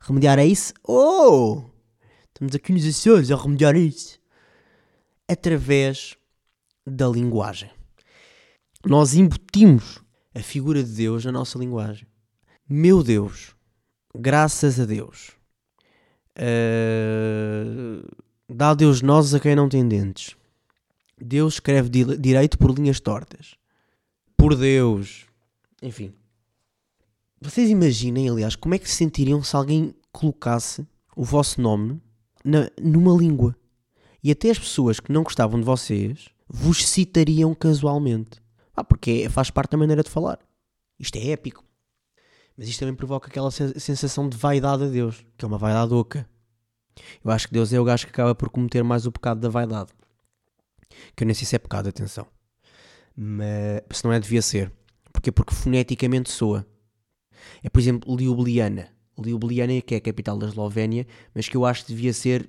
Remediar 0.00 0.38
a 0.38 0.44
isso? 0.44 0.74
Oh! 0.86 1.71
Estamos 2.34 2.54
aqui 2.54 2.72
nos 2.72 2.86
Açores 2.86 3.30
a 3.30 3.36
remediar 3.36 3.76
isso. 3.76 4.18
Através 5.28 6.16
da 6.86 7.06
linguagem. 7.06 7.70
Nós 8.84 9.14
embutimos 9.14 10.00
a 10.34 10.40
figura 10.40 10.82
de 10.82 10.90
Deus 10.90 11.24
na 11.24 11.32
nossa 11.32 11.58
linguagem. 11.58 12.06
Meu 12.68 13.02
Deus, 13.02 13.54
graças 14.14 14.80
a 14.80 14.86
Deus. 14.86 15.32
Uh, 16.38 18.02
dá 18.48 18.72
Deus 18.72 19.02
nós 19.02 19.34
a 19.34 19.40
quem 19.40 19.54
não 19.54 19.68
tem 19.68 19.86
dentes. 19.86 20.34
Deus 21.20 21.54
escreve 21.54 21.90
di 21.90 22.16
direito 22.16 22.58
por 22.58 22.74
linhas 22.74 22.98
tortas. 22.98 23.54
Por 24.36 24.56
Deus. 24.56 25.26
Enfim. 25.82 26.14
Vocês 27.40 27.68
imaginem, 27.68 28.28
aliás, 28.28 28.56
como 28.56 28.74
é 28.74 28.78
que 28.78 28.88
se 28.88 28.96
sentiriam 28.96 29.42
se 29.42 29.54
alguém 29.54 29.94
colocasse 30.10 30.86
o 31.14 31.24
vosso 31.24 31.60
nome 31.60 32.00
na, 32.44 32.70
numa 32.80 33.16
língua. 33.16 33.56
E 34.22 34.30
até 34.30 34.50
as 34.50 34.58
pessoas 34.58 35.00
que 35.00 35.12
não 35.12 35.22
gostavam 35.22 35.58
de 35.58 35.66
vocês 35.66 36.28
vos 36.48 36.86
citariam 36.86 37.54
casualmente. 37.54 38.40
Ah, 38.74 38.84
porque 38.84 39.28
faz 39.28 39.50
parte 39.50 39.72
da 39.72 39.78
maneira 39.78 40.02
de 40.02 40.10
falar. 40.10 40.38
Isto 40.98 41.16
é 41.16 41.28
épico. 41.28 41.64
Mas 42.56 42.68
isto 42.68 42.80
também 42.80 42.94
provoca 42.94 43.28
aquela 43.28 43.50
sensação 43.50 44.28
de 44.28 44.36
vaidade 44.36 44.84
a 44.84 44.86
Deus, 44.86 45.24
que 45.36 45.44
é 45.44 45.48
uma 45.48 45.58
vaidade 45.58 45.92
oca. 45.92 46.28
Eu 47.24 47.30
acho 47.30 47.48
que 47.48 47.54
Deus 47.54 47.72
é 47.72 47.80
o 47.80 47.84
gajo 47.84 48.06
que 48.06 48.12
acaba 48.12 48.34
por 48.34 48.50
cometer 48.50 48.82
mais 48.82 49.06
o 49.06 49.12
pecado 49.12 49.40
da 49.40 49.48
vaidade. 49.48 49.90
Que 51.16 51.24
eu 51.24 51.26
nem 51.26 51.34
sei 51.34 51.46
se 51.46 51.56
é 51.56 51.58
pecado, 51.58 51.88
atenção. 51.88 52.26
Mas 53.16 53.82
se 53.98 54.04
não 54.04 54.12
é, 54.12 54.20
devia 54.20 54.42
ser. 54.42 54.70
Porquê? 55.12 55.32
Porque 55.32 55.54
foneticamente 55.54 56.30
soa. 56.30 56.66
É, 57.62 57.68
por 57.68 57.80
exemplo, 57.80 58.14
Ljubljana. 58.14 58.88
Ljubljana, 59.18 59.80
que 59.80 59.94
é 59.94 59.98
a 59.98 60.00
capital 60.00 60.38
da 60.38 60.48
Eslovénia, 60.48 61.06
mas 61.34 61.48
que 61.48 61.56
eu 61.56 61.64
acho 61.64 61.84
que 61.84 61.92
devia 61.92 62.12
ser 62.12 62.48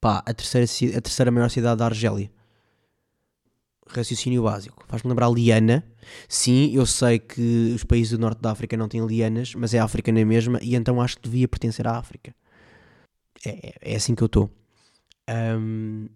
pá, 0.00 0.22
a, 0.26 0.34
terceira, 0.34 0.66
a 0.96 1.00
terceira 1.00 1.30
maior 1.30 1.48
cidade 1.48 1.78
da 1.78 1.86
Argélia. 1.86 2.30
Raciocínio 3.88 4.42
básico. 4.42 4.84
Faz-me 4.86 5.08
lembrar 5.08 5.30
Liana. 5.30 5.82
Sim, 6.28 6.70
eu 6.74 6.84
sei 6.84 7.18
que 7.18 7.72
os 7.74 7.84
países 7.84 8.12
do 8.12 8.18
norte 8.18 8.40
da 8.40 8.50
África 8.50 8.76
não 8.76 8.88
têm 8.88 9.04
lianas, 9.06 9.54
mas 9.54 9.72
é 9.72 9.78
África 9.78 10.12
na 10.12 10.24
mesma, 10.24 10.58
e 10.62 10.74
então 10.74 11.00
acho 11.00 11.16
que 11.16 11.22
devia 11.22 11.48
pertencer 11.48 11.86
à 11.86 11.96
África. 11.96 12.34
É, 13.44 13.74
é 13.80 13.96
assim 13.96 14.14
que 14.14 14.22
eu 14.22 14.26
estou. 14.26 14.50
Um, 15.28 16.08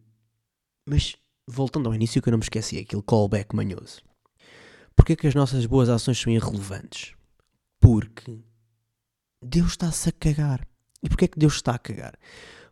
mas 0.87 1.17
voltando 1.47 1.89
ao 1.89 1.95
início 1.95 2.21
que 2.21 2.29
eu 2.29 2.33
não 2.33 2.39
me 2.39 2.45
esqueci, 2.45 2.79
aquele 2.79 3.03
callback 3.03 3.55
manhoso. 3.55 4.03
Porquê 4.95 5.17
que 5.17 5.27
as 5.27 5.35
nossas 5.35 5.65
boas 5.67 5.89
ações 5.89 6.19
são 6.19 6.33
irrelevantes? 6.33 7.15
Porque 7.81 8.39
Deus 9.43 9.71
está-se 9.73 10.09
a 10.09 10.13
cagar. 10.13 10.67
E 11.03 11.09
porquê 11.09 11.25
é 11.25 11.29
que 11.29 11.39
Deus 11.39 11.55
está 11.55 11.73
a 11.73 11.79
cagar? 11.79 12.15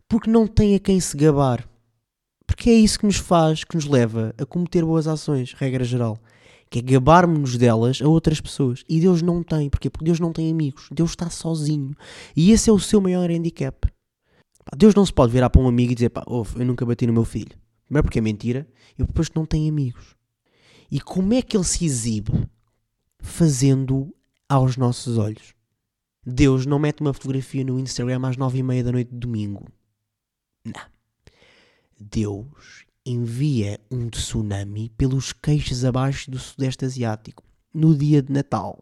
Porque 0.08 0.30
não 0.30 0.46
tem 0.46 0.74
a 0.74 0.78
quem 0.78 1.00
se 1.00 1.16
gabar. 1.16 1.68
Porque 2.46 2.70
é 2.70 2.74
isso 2.74 2.98
que 2.98 3.06
nos 3.06 3.16
faz, 3.16 3.64
que 3.64 3.74
nos 3.74 3.86
leva 3.86 4.34
a 4.38 4.46
cometer 4.46 4.84
boas 4.84 5.06
ações, 5.06 5.52
regra 5.52 5.84
geral. 5.84 6.18
Que 6.68 6.78
é 6.78 6.82
gabarmos-nos 6.82 7.56
delas 7.56 8.00
a 8.00 8.08
outras 8.08 8.40
pessoas. 8.40 8.84
E 8.88 9.00
Deus 9.00 9.22
não 9.22 9.42
tem. 9.42 9.68
Porquê? 9.68 9.90
Porque 9.90 10.04
Deus 10.04 10.20
não 10.20 10.32
tem 10.32 10.50
amigos. 10.50 10.88
Deus 10.92 11.10
está 11.10 11.28
sozinho. 11.28 11.94
E 12.36 12.52
esse 12.52 12.70
é 12.70 12.72
o 12.72 12.78
seu 12.78 13.00
maior 13.00 13.30
handicap. 13.30 13.88
Deus 14.76 14.94
não 14.94 15.04
se 15.04 15.12
pode 15.12 15.32
virar 15.32 15.50
para 15.50 15.60
um 15.60 15.66
amigo 15.68 15.92
e 15.92 15.94
dizer, 15.94 16.10
pá, 16.10 16.22
oh, 16.26 16.44
eu 16.56 16.64
nunca 16.64 16.86
bati 16.86 17.06
no 17.06 17.12
meu 17.12 17.24
filho. 17.24 17.58
Primeiro 17.86 18.04
porque 18.04 18.20
é 18.20 18.22
mentira 18.22 18.68
e 18.96 19.02
depois 19.04 19.28
não 19.34 19.44
tem 19.44 19.68
amigos. 19.68 20.14
E 20.90 21.00
como 21.00 21.34
é 21.34 21.42
que 21.42 21.56
ele 21.56 21.64
se 21.64 21.84
exibe? 21.84 22.48
Fazendo 23.20 24.14
aos 24.48 24.76
nossos 24.76 25.18
olhos. 25.18 25.54
Deus 26.30 26.64
não 26.64 26.78
mete 26.78 27.00
uma 27.00 27.12
fotografia 27.12 27.64
no 27.64 27.78
Instagram 27.78 28.26
às 28.26 28.36
nove 28.36 28.58
e 28.58 28.62
meia 28.62 28.84
da 28.84 28.92
noite 28.92 29.10
de 29.10 29.18
domingo. 29.18 29.66
Não. 30.64 30.86
Deus 31.98 32.86
envia 33.04 33.80
um 33.90 34.08
tsunami 34.08 34.90
pelos 34.90 35.32
queixos 35.32 35.84
abaixo 35.84 36.30
do 36.30 36.38
Sudeste 36.38 36.84
Asiático 36.84 37.42
no 37.74 37.96
dia 37.96 38.22
de 38.22 38.32
Natal. 38.32 38.78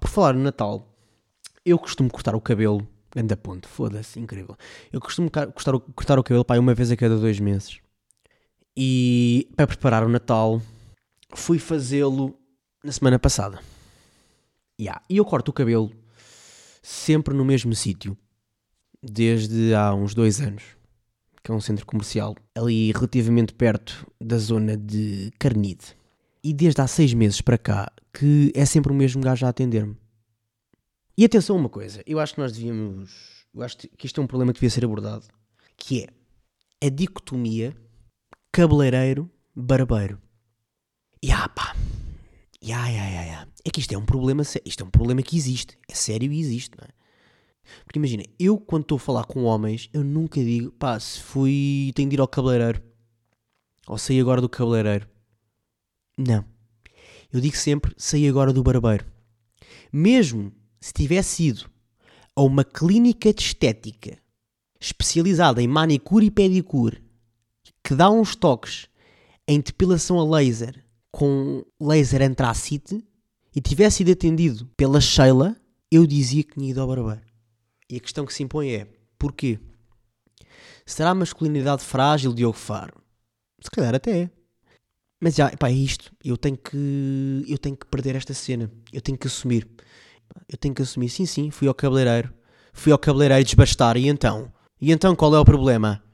por 0.00 0.08
falar 0.08 0.34
no 0.34 0.42
Natal, 0.42 0.94
eu 1.64 1.78
costumo 1.78 2.10
cortar 2.10 2.34
o 2.34 2.40
cabelo. 2.40 2.86
Anda 3.14 3.36
ponto, 3.36 3.66
foda-se, 3.66 4.20
incrível. 4.20 4.56
Eu 4.92 5.00
costumo 5.00 5.30
cortar 5.30 5.74
o, 5.74 5.80
cortar 5.80 6.18
o 6.18 6.22
cabelo 6.22 6.44
pai, 6.44 6.58
uma 6.58 6.74
vez 6.74 6.90
a 6.90 6.96
cada 6.96 7.16
dois 7.16 7.40
meses. 7.40 7.80
E 8.76 9.48
para 9.56 9.66
preparar 9.66 10.04
o 10.04 10.08
Natal, 10.08 10.60
fui 11.34 11.58
fazê-lo 11.58 12.38
na 12.84 12.92
semana 12.92 13.18
passada. 13.18 13.58
Yeah. 14.80 15.02
E 15.08 15.16
eu 15.16 15.24
corto 15.24 15.50
o 15.50 15.54
cabelo 15.54 15.90
sempre 16.82 17.34
no 17.34 17.44
mesmo 17.44 17.74
sítio, 17.74 18.16
desde 19.02 19.74
há 19.74 19.94
uns 19.94 20.14
dois 20.14 20.40
anos, 20.40 20.62
que 21.42 21.50
é 21.50 21.54
um 21.54 21.60
centro 21.60 21.86
comercial, 21.86 22.36
ali 22.54 22.92
relativamente 22.92 23.54
perto 23.54 24.06
da 24.20 24.38
zona 24.38 24.76
de 24.76 25.32
Carnide. 25.38 25.96
E 26.44 26.52
desde 26.52 26.80
há 26.80 26.86
seis 26.86 27.12
meses 27.12 27.40
para 27.40 27.58
cá, 27.58 27.90
que 28.12 28.52
é 28.54 28.64
sempre 28.64 28.92
o 28.92 28.94
mesmo 28.94 29.22
gajo 29.22 29.46
a 29.46 29.48
atender-me. 29.48 29.96
E 31.18 31.24
atenção 31.24 31.56
a 31.56 31.58
uma 31.58 31.68
coisa, 31.68 32.02
eu 32.06 32.20
acho 32.20 32.34
que 32.34 32.40
nós 32.40 32.52
devíamos. 32.52 33.46
Eu 33.54 33.62
acho 33.62 33.78
que 33.78 34.06
isto 34.06 34.20
é 34.20 34.24
um 34.24 34.26
problema 34.26 34.52
que 34.52 34.58
devia 34.60 34.70
ser 34.70 34.84
abordado, 34.84 35.24
que 35.76 36.04
é 36.04 36.86
a 36.86 36.90
dicotomia 36.90 37.74
cabeleireiro-barbeiro. 38.52 40.20
E 41.22 41.32
ah 41.32 41.48
pá, 41.48 41.74
Ya, 42.62 42.88
ya, 42.88 43.08
ya, 43.08 43.24
ya. 43.24 43.48
É 43.64 43.70
que 43.70 43.80
isto 43.80 43.92
é 43.92 43.98
um 43.98 44.04
problema, 44.04 44.42
isto 44.42 44.82
é 44.82 44.86
um 44.86 44.90
problema 44.90 45.22
que 45.22 45.36
existe. 45.36 45.78
É 45.88 45.94
sério 45.94 46.32
e 46.32 46.40
existe, 46.40 46.76
não 46.76 46.86
é? 46.86 46.96
Porque 47.84 47.98
imagina, 47.98 48.22
eu 48.38 48.58
quando 48.58 48.82
estou 48.82 48.96
a 48.96 49.00
falar 49.00 49.24
com 49.24 49.42
homens, 49.42 49.88
eu 49.92 50.04
nunca 50.04 50.42
digo, 50.42 50.70
pá, 50.72 50.98
se 50.98 51.20
fui, 51.20 51.92
tenho 51.94 52.08
de 52.08 52.16
ir 52.16 52.20
ao 52.20 52.28
cabeleireiro. 52.28 52.82
Ou 53.86 53.98
saí 53.98 54.20
agora 54.20 54.40
do 54.40 54.48
cabeleireiro. 54.48 55.08
Não. 56.16 56.44
Eu 57.32 57.40
digo 57.40 57.56
sempre, 57.56 57.92
saí 57.96 58.26
agora 58.28 58.52
do 58.52 58.62
barbeiro. 58.62 59.04
Mesmo 59.92 60.52
se 60.80 60.92
tivesse 60.92 61.48
ido 61.48 61.70
a 62.34 62.42
uma 62.42 62.64
clínica 62.64 63.32
de 63.32 63.42
estética 63.42 64.18
especializada 64.80 65.62
em 65.62 65.66
manicure 65.66 66.26
e 66.26 66.30
pedicure, 66.30 67.02
que 67.82 67.94
dá 67.94 68.10
uns 68.10 68.36
toques 68.36 68.88
em 69.48 69.60
depilação 69.60 70.20
a 70.20 70.38
laser 70.38 70.85
com 71.16 71.64
laser 71.80 72.20
antracite 72.20 73.02
e 73.54 73.58
tivesse 73.58 73.98
sido 73.98 74.12
atendido 74.12 74.66
pela 74.76 75.00
Sheila, 75.00 75.56
eu 75.90 76.06
dizia 76.06 76.42
que 76.42 76.52
tinha 76.52 76.70
ido 76.70 76.82
ao 76.82 76.86
barbeiro. 76.86 77.22
E 77.88 77.96
a 77.96 78.00
questão 78.00 78.26
que 78.26 78.34
se 78.34 78.42
impõe 78.42 78.74
é: 78.74 78.86
porquê? 79.18 79.58
Será 80.84 81.10
a 81.10 81.14
masculinidade 81.14 81.82
frágil 81.82 82.32
de 82.32 82.36
Diogo 82.36 82.58
Faro? 82.58 83.02
Se 83.60 83.70
calhar 83.70 83.94
até 83.94 84.24
é. 84.24 84.30
Mas 85.18 85.36
já, 85.36 85.50
pá, 85.56 85.70
é 85.70 85.72
isto. 85.72 86.12
Eu 86.22 86.36
tenho 86.36 86.58
que. 86.58 87.46
Eu 87.48 87.56
tenho 87.56 87.78
que 87.78 87.86
perder 87.86 88.14
esta 88.14 88.34
cena. 88.34 88.70
Eu 88.92 89.00
tenho 89.00 89.16
que 89.16 89.26
assumir. 89.26 89.66
Eu 90.46 90.58
tenho 90.58 90.74
que 90.74 90.82
assumir. 90.82 91.08
Sim, 91.08 91.24
sim, 91.24 91.50
fui 91.50 91.66
ao 91.66 91.74
cabeleireiro. 91.74 92.30
Fui 92.74 92.92
ao 92.92 92.98
cabeleireiro 92.98 93.42
desbastar. 93.42 93.96
E 93.96 94.06
então? 94.06 94.52
E 94.78 94.92
então 94.92 95.16
qual 95.16 95.34
é 95.34 95.38
o 95.38 95.46
problema? 95.46 96.04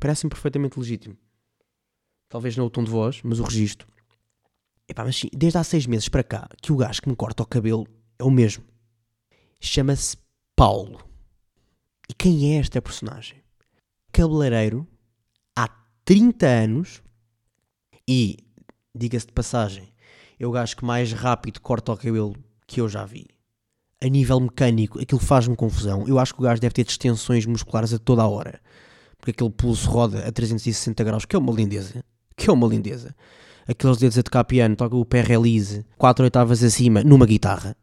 Parece-me 0.00 0.30
perfeitamente 0.30 0.76
legítimo. 0.80 1.16
Talvez 2.28 2.56
não 2.56 2.66
o 2.66 2.70
tom 2.70 2.82
de 2.82 2.90
voz, 2.90 3.20
mas 3.22 3.38
o 3.38 3.44
registro. 3.44 3.86
Epá, 4.88 5.04
mas 5.04 5.16
sim, 5.16 5.28
desde 5.32 5.58
há 5.58 5.64
seis 5.64 5.86
meses 5.86 6.08
para 6.08 6.22
cá 6.22 6.48
que 6.62 6.72
o 6.72 6.76
gajo 6.76 7.02
que 7.02 7.08
me 7.08 7.16
corta 7.16 7.42
o 7.42 7.46
cabelo 7.46 7.86
é 8.18 8.24
o 8.24 8.30
mesmo. 8.30 8.64
Chama-se 9.60 10.16
Paulo. 10.54 11.00
E 12.08 12.14
quem 12.14 12.54
é 12.54 12.60
esta 12.60 12.80
personagem? 12.80 13.42
Cabeleireiro 14.12 14.86
há 15.56 15.68
30 16.04 16.46
anos 16.46 17.02
e, 18.08 18.38
diga-se 18.94 19.26
de 19.26 19.32
passagem, 19.32 19.92
é 20.38 20.46
o 20.46 20.52
gajo 20.52 20.76
que 20.76 20.84
mais 20.84 21.12
rápido 21.12 21.60
corta 21.60 21.92
o 21.92 21.96
cabelo 21.96 22.36
que 22.66 22.80
eu 22.80 22.88
já 22.88 23.04
vi. 23.04 23.26
A 24.00 24.08
nível 24.08 24.38
mecânico, 24.38 25.00
aquilo 25.00 25.20
faz-me 25.20 25.56
confusão. 25.56 26.06
Eu 26.06 26.18
acho 26.18 26.32
que 26.34 26.40
o 26.40 26.44
gajo 26.44 26.60
deve 26.60 26.74
ter 26.74 26.84
distensões 26.84 27.44
musculares 27.44 27.92
a 27.92 27.98
toda 27.98 28.22
a 28.22 28.28
hora. 28.28 28.60
Porque 29.18 29.30
aquele 29.32 29.50
pulso 29.50 29.90
roda 29.90 30.28
a 30.28 30.30
360 30.30 31.02
graus, 31.02 31.24
que 31.24 31.34
é 31.34 31.38
uma 31.38 31.52
lindeza. 31.52 32.04
Que 32.36 32.50
é 32.50 32.52
uma 32.52 32.68
lindeza 32.68 33.16
aqueles 33.66 33.98
dedos 33.98 34.18
a 34.18 34.22
tocar 34.22 34.44
piano, 34.44 34.76
toca 34.76 34.96
o 34.96 35.04
pé 35.04 35.22
release, 35.22 35.84
quatro 35.96 36.24
oitavas 36.24 36.62
acima, 36.62 37.02
numa 37.02 37.26
guitarra. 37.26 37.76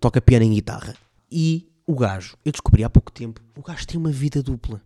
Toca 0.00 0.20
piano 0.20 0.44
em 0.44 0.54
guitarra. 0.54 0.94
E 1.30 1.68
o 1.86 1.94
gajo, 1.94 2.36
eu 2.44 2.52
descobri 2.52 2.84
há 2.84 2.90
pouco 2.90 3.10
tempo, 3.10 3.40
o 3.56 3.62
gajo 3.62 3.86
tem 3.86 3.98
uma 3.98 4.10
vida 4.10 4.42
dupla. 4.42 4.80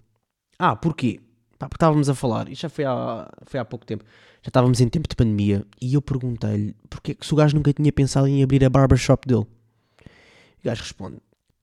Ah, 0.59 0.75
porquê? 0.75 1.21
Pá, 1.59 1.69
porque 1.69 1.77
estávamos 1.77 2.09
a 2.09 2.15
falar, 2.15 2.49
isto 2.49 2.63
já 2.63 2.69
foi 2.69 2.85
há, 2.85 3.31
foi 3.47 3.61
há 3.61 3.65
pouco 3.65 3.85
tempo, 3.85 4.05
já 4.43 4.49
estávamos 4.49 4.81
em 4.81 4.89
tempo 4.89 5.09
de 5.09 5.15
pandemia, 5.15 5.67
e 5.81 5.95
eu 5.95 6.03
perguntei-lhe 6.03 6.75
porque 6.89 7.17
se 7.21 7.33
o 7.33 7.37
gajo 7.37 7.57
nunca 7.57 7.73
tinha 7.73 7.93
pensado 7.93 8.27
em 8.27 8.43
abrir 8.43 8.65
a 8.65 8.71
barbershop 8.71 9.27
dele. 9.29 9.43
O 9.43 10.65
gajo 10.65 10.83
responde: 10.83 11.19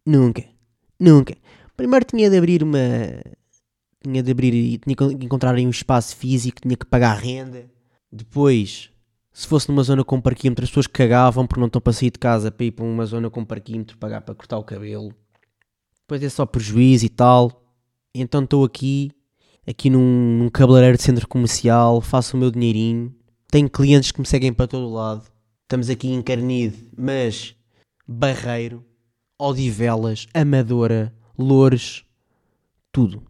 Nunca, 0.06 0.44
nunca. 1.00 1.36
Primeiro 1.76 2.06
tinha 2.06 2.30
de 2.30 2.38
abrir 2.38 2.64
uma. 2.64 2.80
Tinha 4.04 4.22
de 4.24 4.32
abrir 4.32 4.54
e 4.54 4.78
tinha 4.78 4.96
que 4.96 5.26
encontrar 5.26 5.56
um 5.56 5.70
espaço 5.70 6.16
físico, 6.16 6.62
tinha 6.62 6.76
que 6.76 6.86
pagar 6.86 7.16
renda 7.18 7.70
depois 8.12 8.92
Se 9.34 9.48
fosse 9.48 9.70
numa 9.70 9.84
zona 9.84 10.04
com 10.04 10.20
parquímetro, 10.20 10.64
as 10.66 10.70
pessoas 10.70 10.88
cagavam 10.88 11.48
porque 11.48 11.60
não 11.60 11.68
estão 11.68 11.82
para 11.82 11.94
sair 11.94 12.12
de 12.12 12.20
casa 12.20 12.52
para 12.52 12.66
ir 12.66 12.72
para 12.72 12.84
uma 12.84 13.06
zona 13.06 13.30
com 13.30 13.46
parquímetro, 13.46 13.98
pagar 13.98 14.22
para 14.22 14.36
cortar 14.36 14.58
o 14.58 14.64
cabelo. 14.64 15.14
Depois 16.02 16.22
é 16.22 16.28
só 16.28 16.46
prejuízo 16.46 17.06
e 17.06 17.10
tal. 17.10 17.64
Então 18.14 18.44
estou 18.44 18.66
aqui, 18.66 19.10
aqui 19.66 19.90
num, 19.90 20.38
num 20.38 20.50
cabeleireiro 20.50 20.98
de 20.98 21.04
centro 21.04 21.26
comercial, 21.30 22.02
faço 22.02 22.36
o 22.36 22.40
meu 22.40 22.52
dinheirinho. 22.52 23.16
Tenho 23.50 23.70
clientes 23.70 24.12
que 24.12 24.20
me 24.20 24.26
seguem 24.28 24.52
para 24.52 24.68
todo 24.68 24.92
lado. 24.92 25.32
Estamos 25.64 25.90
aqui 25.90 26.10
em 26.10 26.22
Carnide, 26.22 26.92
mas 26.98 27.56
Barreiro, 28.06 28.86
Odivelas, 29.40 30.28
Amadora, 30.34 31.16
Loures, 31.38 32.04
tudo. 32.92 33.24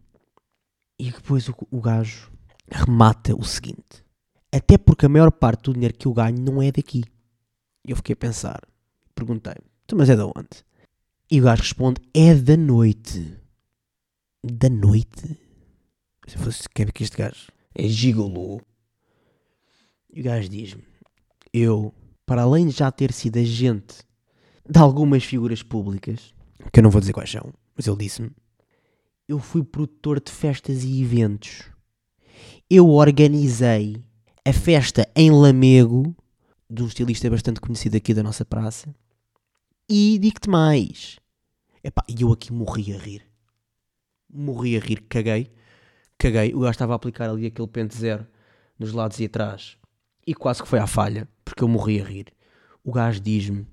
E 0.98 1.12
depois 1.12 1.48
o, 1.48 1.54
o 1.70 1.80
gajo 1.80 2.32
remata 2.68 3.36
o 3.36 3.44
seguinte: 3.44 4.04
até 4.52 4.76
porque 4.76 5.06
a 5.06 5.08
maior 5.08 5.32
parte 5.32 5.64
do 5.64 5.72
dinheiro 5.74 5.96
que 5.96 6.06
eu 6.06 6.12
ganho 6.12 6.38
não 6.38 6.62
é 6.62 6.70
daqui. 6.70 7.04
E 7.86 7.90
eu 7.90 7.96
fiquei 7.96 8.12
a 8.12 8.16
pensar, 8.16 8.60
perguntei-me, 9.14 9.64
"Tu, 9.86 9.96
mas 9.96 10.08
é 10.10 10.16
de 10.16 10.22
onde? 10.22 10.64
E 11.30 11.40
o 11.40 11.44
gajo 11.44 11.62
responde: 11.62 12.00
é 12.12 12.34
da 12.34 12.56
noite. 12.56 13.38
Da 14.44 14.68
noite? 14.68 15.38
Se 16.26 16.36
fosse, 16.36 16.68
quer 16.68 16.86
ver 16.86 16.92
que 16.92 17.02
este 17.02 17.16
gajo 17.16 17.50
é 17.74 17.88
gigolô. 17.88 18.60
E 20.12 20.20
o 20.20 20.24
gajo 20.24 20.48
diz-me: 20.48 20.84
eu, 21.52 21.94
para 22.26 22.42
além 22.42 22.66
de 22.66 22.72
já 22.72 22.90
ter 22.90 23.12
sido 23.12 23.38
agente 23.38 23.96
de 24.68 24.78
algumas 24.78 25.24
figuras 25.24 25.62
públicas, 25.62 26.34
que 26.72 26.80
eu 26.80 26.82
não 26.82 26.90
vou 26.90 27.00
dizer 27.00 27.12
quais 27.12 27.30
são, 27.30 27.52
mas 27.76 27.86
ele 27.86 27.96
disse-me, 27.96 28.30
eu 29.28 29.38
fui 29.38 29.62
produtor 29.62 30.20
de 30.20 30.30
festas 30.30 30.84
e 30.84 31.02
eventos. 31.02 31.62
Eu 32.70 32.88
organizei 32.88 34.02
a 34.44 34.52
festa 34.52 35.08
em 35.14 35.30
Lamego, 35.30 36.14
de 36.68 36.82
um 36.82 36.86
estilista 36.86 37.30
bastante 37.30 37.60
conhecido 37.60 37.96
aqui 37.96 38.12
da 38.12 38.22
nossa 38.22 38.44
praça. 38.44 38.92
E 39.88 40.18
digo-te 40.18 40.50
mais. 40.50 41.18
E 42.08 42.22
eu 42.22 42.32
aqui 42.32 42.52
morri 42.52 42.92
a 42.94 42.98
rir. 42.98 43.22
Morri 44.28 44.76
a 44.76 44.80
rir, 44.80 45.02
caguei. 45.02 45.52
Caguei. 46.18 46.54
O 46.54 46.60
gajo 46.60 46.72
estava 46.72 46.92
a 46.94 46.96
aplicar 46.96 47.30
ali 47.30 47.46
aquele 47.46 47.68
pente 47.68 47.96
zero 47.96 48.26
nos 48.78 48.92
lados 48.92 49.20
e 49.20 49.26
atrás. 49.26 49.76
E 50.26 50.34
quase 50.34 50.62
que 50.62 50.68
foi 50.68 50.78
à 50.78 50.86
falha, 50.86 51.28
porque 51.44 51.62
eu 51.62 51.68
morri 51.68 52.00
a 52.00 52.04
rir. 52.04 52.26
O 52.82 52.92
gajo 52.92 53.20
diz-me: 53.20 53.66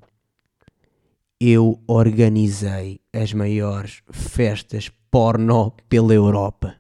Eu 1.40 1.82
organizei 1.88 3.00
as 3.14 3.34
maiores 3.34 4.04
festas 4.12 4.92
pornó 5.10 5.72
pela 5.88 6.14
Europa. 6.14 6.79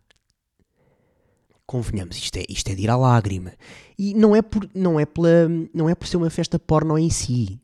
Convenhamos, 1.69 2.17
isto 2.17 2.35
é, 2.37 2.45
isto 2.49 2.67
é 2.71 2.73
de 2.73 2.81
ir 2.81 2.89
à 2.89 2.97
lágrima. 2.97 3.53
E 3.95 4.15
não 4.15 4.35
é, 4.35 4.41
por, 4.41 4.67
não, 4.73 4.99
é 4.99 5.05
pela, 5.05 5.47
não 5.71 5.87
é 5.87 5.93
por 5.93 6.07
ser 6.07 6.17
uma 6.17 6.31
festa 6.31 6.57
pornó 6.57 6.97
em 6.97 7.11
si. 7.11 7.61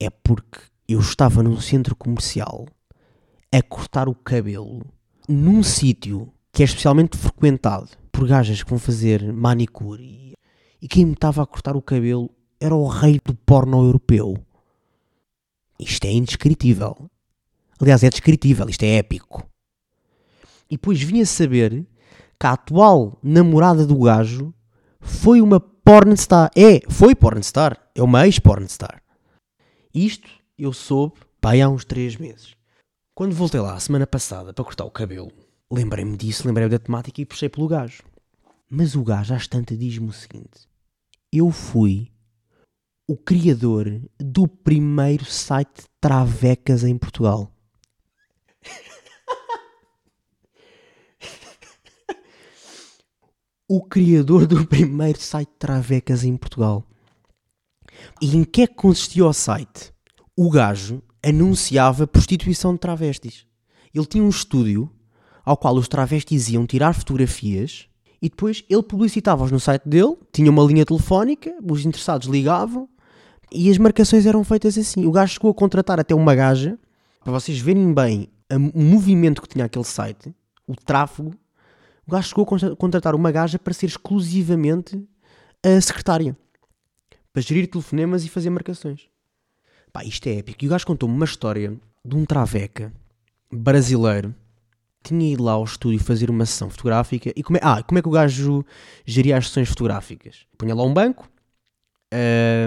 É 0.00 0.10
porque 0.10 0.58
eu 0.88 0.98
estava 0.98 1.44
num 1.44 1.60
centro 1.60 1.94
comercial 1.94 2.66
a 3.52 3.62
cortar 3.62 4.08
o 4.08 4.14
cabelo 4.16 4.84
num 5.28 5.62
sítio 5.62 6.34
que 6.52 6.60
é 6.60 6.64
especialmente 6.64 7.16
frequentado 7.16 7.88
por 8.10 8.26
gajas 8.26 8.64
que 8.64 8.70
vão 8.70 8.80
fazer 8.80 9.32
manicure 9.32 10.02
e, 10.02 10.34
e 10.82 10.88
quem 10.88 11.06
me 11.06 11.12
estava 11.12 11.40
a 11.40 11.46
cortar 11.46 11.76
o 11.76 11.82
cabelo 11.82 12.34
era 12.60 12.74
o 12.74 12.88
rei 12.88 13.20
do 13.24 13.32
porno 13.32 13.80
europeu. 13.80 14.36
Isto 15.78 16.06
é 16.06 16.10
indescritível. 16.10 17.08
Aliás, 17.78 18.02
é 18.02 18.10
descritível, 18.10 18.68
isto 18.68 18.82
é 18.82 18.96
épico. 18.96 19.48
E 20.68 20.74
depois 20.74 21.00
vinha 21.00 21.24
saber 21.24 21.86
que 22.42 22.46
a 22.48 22.54
atual 22.54 23.20
namorada 23.22 23.86
do 23.86 23.96
gajo 24.00 24.52
foi 24.98 25.40
uma 25.40 25.60
pornstar. 25.60 26.50
É, 26.56 26.80
foi 26.90 27.14
pornstar. 27.14 27.80
É 27.94 28.02
uma 28.02 28.26
ex-pornstar. 28.26 29.00
Isto 29.94 30.28
eu 30.58 30.72
soube, 30.72 31.20
pá, 31.40 31.54
há 31.54 31.68
uns 31.68 31.84
3 31.84 32.16
meses. 32.16 32.56
Quando 33.14 33.32
voltei 33.32 33.60
lá 33.60 33.74
a 33.74 33.80
semana 33.80 34.08
passada 34.08 34.52
para 34.52 34.64
cortar 34.64 34.84
o 34.84 34.90
cabelo, 34.90 35.30
lembrei-me 35.72 36.16
disso, 36.16 36.48
lembrei-me 36.48 36.72
da 36.72 36.80
temática 36.80 37.20
e 37.20 37.24
puxei 37.24 37.48
pelo 37.48 37.68
gajo. 37.68 38.02
Mas 38.68 38.96
o 38.96 39.04
gajo 39.04 39.34
às 39.34 39.46
tantas 39.46 39.78
diz-me 39.78 40.08
o 40.08 40.12
seguinte: 40.12 40.66
Eu 41.32 41.52
fui 41.52 42.10
o 43.08 43.16
criador 43.16 44.00
do 44.18 44.48
primeiro 44.48 45.26
site 45.26 45.82
de 45.82 45.88
travecas 46.00 46.82
em 46.82 46.98
Portugal. 46.98 47.51
O 53.74 53.80
criador 53.80 54.46
do 54.46 54.66
primeiro 54.68 55.18
site 55.18 55.48
de 55.48 55.58
travecas 55.58 56.24
em 56.24 56.36
Portugal. 56.36 56.84
E 58.20 58.36
em 58.36 58.44
que 58.44 58.60
é 58.60 58.66
que 58.66 58.74
consistia 58.74 59.24
o 59.24 59.32
site? 59.32 59.94
O 60.36 60.50
gajo 60.50 61.02
anunciava 61.24 62.06
prostituição 62.06 62.74
de 62.74 62.80
travestis. 62.80 63.46
Ele 63.94 64.04
tinha 64.04 64.22
um 64.22 64.28
estúdio 64.28 64.90
ao 65.42 65.56
qual 65.56 65.74
os 65.74 65.88
travestis 65.88 66.50
iam 66.50 66.66
tirar 66.66 66.92
fotografias 66.92 67.86
e 68.20 68.28
depois 68.28 68.62
ele 68.68 68.82
publicitava-os 68.82 69.50
no 69.50 69.58
site 69.58 69.88
dele, 69.88 70.18
tinha 70.30 70.50
uma 70.50 70.64
linha 70.64 70.84
telefónica, 70.84 71.56
os 71.62 71.86
interessados 71.86 72.28
ligavam 72.28 72.86
e 73.50 73.70
as 73.70 73.78
marcações 73.78 74.26
eram 74.26 74.44
feitas 74.44 74.76
assim. 74.76 75.06
O 75.06 75.10
gajo 75.10 75.32
chegou 75.32 75.50
a 75.50 75.54
contratar 75.54 75.98
até 75.98 76.14
uma 76.14 76.34
gaja, 76.34 76.78
para 77.24 77.32
vocês 77.32 77.58
verem 77.58 77.94
bem 77.94 78.28
o 78.74 78.82
movimento 78.82 79.40
que 79.40 79.48
tinha 79.48 79.64
aquele 79.64 79.86
site, 79.86 80.34
o 80.66 80.76
tráfego, 80.76 81.32
o 82.06 82.10
gajo 82.10 82.28
chegou 82.28 82.46
a 82.46 82.76
contratar 82.76 83.14
uma 83.14 83.30
gaja 83.30 83.58
para 83.58 83.72
ser 83.72 83.86
exclusivamente 83.86 85.02
a 85.62 85.80
secretária. 85.80 86.36
Para 87.32 87.42
gerir 87.42 87.68
telefonemas 87.70 88.24
e 88.24 88.28
fazer 88.28 88.50
marcações. 88.50 89.08
Pá, 89.92 90.04
isto 90.04 90.26
é 90.26 90.38
épico. 90.38 90.64
E 90.64 90.66
o 90.66 90.70
gajo 90.70 90.86
contou-me 90.86 91.14
uma 91.14 91.24
história 91.24 91.78
de 92.04 92.16
um 92.16 92.24
traveca 92.24 92.92
brasileiro 93.50 94.34
tinha 95.02 95.32
ido 95.32 95.42
lá 95.42 95.52
ao 95.52 95.64
estúdio 95.64 95.98
fazer 95.98 96.30
uma 96.30 96.46
sessão 96.46 96.70
fotográfica. 96.70 97.32
E 97.34 97.42
como 97.42 97.56
é, 97.56 97.60
ah, 97.62 97.82
como 97.82 97.98
é 97.98 98.02
que 98.02 98.08
o 98.08 98.12
gajo 98.12 98.64
geria 99.04 99.36
as 99.36 99.48
sessões 99.48 99.68
fotográficas? 99.68 100.46
Punha 100.56 100.74
lá 100.74 100.84
um 100.84 100.94
banco, 100.94 101.28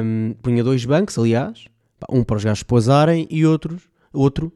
um, 0.04 0.36
punha 0.42 0.64
dois 0.64 0.84
bancos, 0.86 1.18
aliás, 1.18 1.66
um 2.10 2.24
para 2.24 2.36
os 2.36 2.44
gajos 2.44 2.64
pousarem 2.64 3.28
e 3.30 3.46
outros, 3.46 3.84
outro 4.12 4.52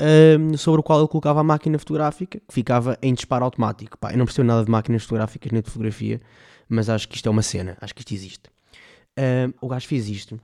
um, 0.00 0.56
sobre 0.56 0.80
o 0.80 0.82
qual 0.82 0.98
ele 1.00 1.08
colocava 1.08 1.40
a 1.40 1.44
máquina 1.44 1.78
fotográfica, 1.78 2.40
que 2.40 2.54
ficava 2.54 2.98
em 3.00 3.14
disparo 3.14 3.44
automático. 3.44 3.98
Pá, 3.98 4.12
eu 4.12 4.18
não 4.18 4.24
percebo 4.24 4.48
nada 4.48 4.64
de 4.64 4.70
máquinas 4.70 5.02
fotográficas 5.02 5.52
nem 5.52 5.62
de 5.62 5.70
fotografia, 5.70 6.20
mas 6.68 6.88
acho 6.88 7.08
que 7.08 7.16
isto 7.16 7.28
é 7.28 7.30
uma 7.30 7.42
cena, 7.42 7.76
acho 7.80 7.94
que 7.94 8.00
isto 8.00 8.14
existe. 8.14 8.50
Um, 9.18 9.52
o 9.60 9.68
gajo 9.68 9.86
fez 9.86 10.08
isto, 10.08 10.40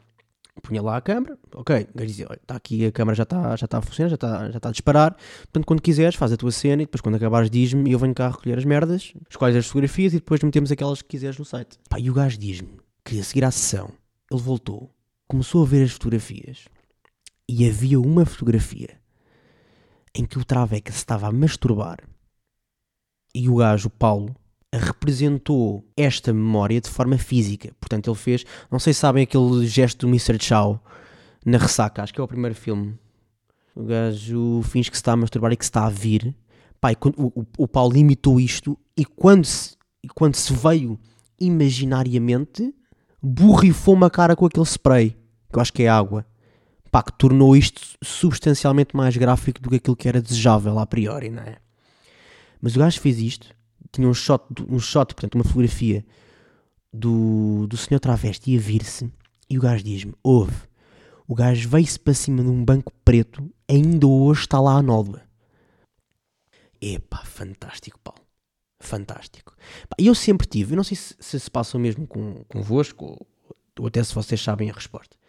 punha 0.62 0.80
lá 0.80 0.96
a 0.96 1.00
câmera, 1.00 1.36
ok, 1.54 1.88
o 1.92 1.98
gajo 1.98 2.06
dizia, 2.06 2.26
olha, 2.28 2.38
está 2.40 2.54
aqui, 2.54 2.86
a 2.86 2.92
câmera 2.92 3.16
já 3.16 3.24
está 3.24 3.56
já 3.56 3.66
tá 3.66 3.78
a 3.78 3.82
funcionar, 3.82 4.08
já 4.10 4.14
está 4.14 4.50
já 4.50 4.60
tá 4.60 4.68
a 4.68 4.72
disparar, 4.72 5.16
portanto 5.42 5.66
quando 5.66 5.82
quiseres 5.82 6.14
faz 6.14 6.32
a 6.32 6.36
tua 6.36 6.52
cena 6.52 6.82
e 6.82 6.86
depois 6.86 7.00
quando 7.00 7.16
acabares 7.16 7.50
diz-me 7.50 7.90
e 7.90 7.92
eu 7.92 7.98
venho 7.98 8.14
cá 8.14 8.28
recolher 8.28 8.58
as 8.58 8.64
merdas, 8.64 9.12
escolhes 9.28 9.56
as 9.56 9.66
fotografias 9.66 10.12
e 10.12 10.16
depois 10.16 10.40
metemos 10.42 10.70
aquelas 10.70 11.02
que 11.02 11.08
quiseres 11.08 11.38
no 11.38 11.44
site. 11.44 11.78
Pá, 11.88 11.98
e 11.98 12.08
o 12.08 12.14
gajo 12.14 12.38
diz-me 12.38 12.78
que 13.04 13.18
a 13.18 13.24
seguir 13.24 13.44
à 13.44 13.50
sessão, 13.50 13.90
ele 14.30 14.40
voltou, 14.40 14.94
começou 15.26 15.64
a 15.64 15.66
ver 15.66 15.82
as 15.82 15.92
fotografias 15.92 16.66
e 17.48 17.68
havia 17.68 17.98
uma 17.98 18.24
fotografia 18.24 18.99
em 20.14 20.24
que 20.24 20.38
o 20.38 20.44
Traveca 20.44 20.92
se 20.92 20.98
estava 20.98 21.28
a 21.28 21.32
masturbar 21.32 21.98
e 23.34 23.48
o 23.48 23.56
gajo, 23.56 23.88
Paulo, 23.90 24.34
representou 24.72 25.84
esta 25.96 26.32
memória 26.32 26.80
de 26.80 26.88
forma 26.88 27.18
física. 27.18 27.72
Portanto, 27.80 28.10
ele 28.10 28.16
fez, 28.16 28.44
não 28.70 28.78
sei 28.78 28.92
se 28.92 29.00
sabem 29.00 29.22
aquele 29.22 29.66
gesto 29.66 30.06
do 30.06 30.08
Mr. 30.08 30.36
Chow 30.40 30.80
na 31.44 31.58
ressaca, 31.58 32.02
acho 32.02 32.12
que 32.12 32.20
é 32.20 32.24
o 32.24 32.28
primeiro 32.28 32.54
filme. 32.54 32.98
O 33.74 33.84
gajo 33.84 34.62
finge 34.64 34.90
que 34.90 34.96
se 34.96 35.00
está 35.00 35.12
a 35.12 35.16
masturbar 35.16 35.52
e 35.52 35.56
que 35.56 35.64
se 35.64 35.70
está 35.70 35.86
a 35.86 35.90
vir. 35.90 36.34
Pai, 36.80 36.96
o, 37.16 37.46
o, 37.58 37.68
Paulo 37.68 37.96
imitou 37.96 38.40
isto 38.40 38.78
e 38.96 39.04
quando 39.04 39.44
se, 39.44 39.76
quando 40.14 40.34
se 40.34 40.52
veio 40.54 40.98
imaginariamente, 41.38 42.74
borrifou 43.22 43.94
uma 43.94 44.10
cara 44.10 44.34
com 44.34 44.46
aquele 44.46 44.66
spray, 44.66 45.10
que 45.50 45.56
eu 45.56 45.60
acho 45.60 45.72
que 45.72 45.82
é 45.82 45.88
água 45.88 46.24
pá, 46.90 47.02
que 47.02 47.12
tornou 47.12 47.56
isto 47.56 47.80
substancialmente 48.02 48.96
mais 48.96 49.16
gráfico 49.16 49.60
do 49.60 49.70
que 49.70 49.76
aquilo 49.76 49.96
que 49.96 50.08
era 50.08 50.20
desejável 50.20 50.78
a 50.78 50.86
priori, 50.86 51.30
não 51.30 51.42
é? 51.42 51.56
Mas 52.60 52.76
o 52.76 52.78
gajo 52.80 53.00
fez 53.00 53.18
isto, 53.18 53.54
tinha 53.92 54.08
um 54.08 54.14
shot, 54.14 54.44
um 54.68 54.78
shot 54.78 55.14
portanto, 55.14 55.36
uma 55.36 55.44
fotografia 55.44 56.04
do, 56.92 57.66
do 57.68 57.76
senhor 57.76 58.00
travesti 58.00 58.56
a 58.56 58.60
vir-se, 58.60 59.10
e 59.48 59.56
o 59.56 59.60
gajo 59.60 59.84
diz-me: 59.84 60.14
ouve, 60.22 60.68
o 61.26 61.34
gajo 61.34 61.68
veio-se 61.68 61.98
para 61.98 62.12
cima 62.12 62.42
de 62.42 62.48
um 62.48 62.64
banco 62.64 62.92
preto, 63.04 63.48
ainda 63.68 64.06
hoje 64.06 64.42
está 64.42 64.60
lá 64.60 64.74
a 64.74 64.82
nódoa. 64.82 65.22
Epá, 66.80 67.18
fantástico, 67.24 67.98
Paulo. 68.02 68.22
Fantástico. 68.82 69.54
E 69.98 70.06
eu 70.06 70.14
sempre 70.14 70.46
tive, 70.46 70.72
eu 70.72 70.76
não 70.76 70.84
sei 70.84 70.96
se, 70.96 71.14
se 71.20 71.38
se 71.38 71.50
passa 71.50 71.76
o 71.76 71.80
mesmo 71.80 72.06
com, 72.06 72.42
convosco, 72.48 73.04
ou, 73.04 73.26
ou 73.78 73.86
até 73.86 74.02
se 74.02 74.14
vocês 74.14 74.40
sabem 74.40 74.70
a 74.70 74.72
resposta 74.72 75.19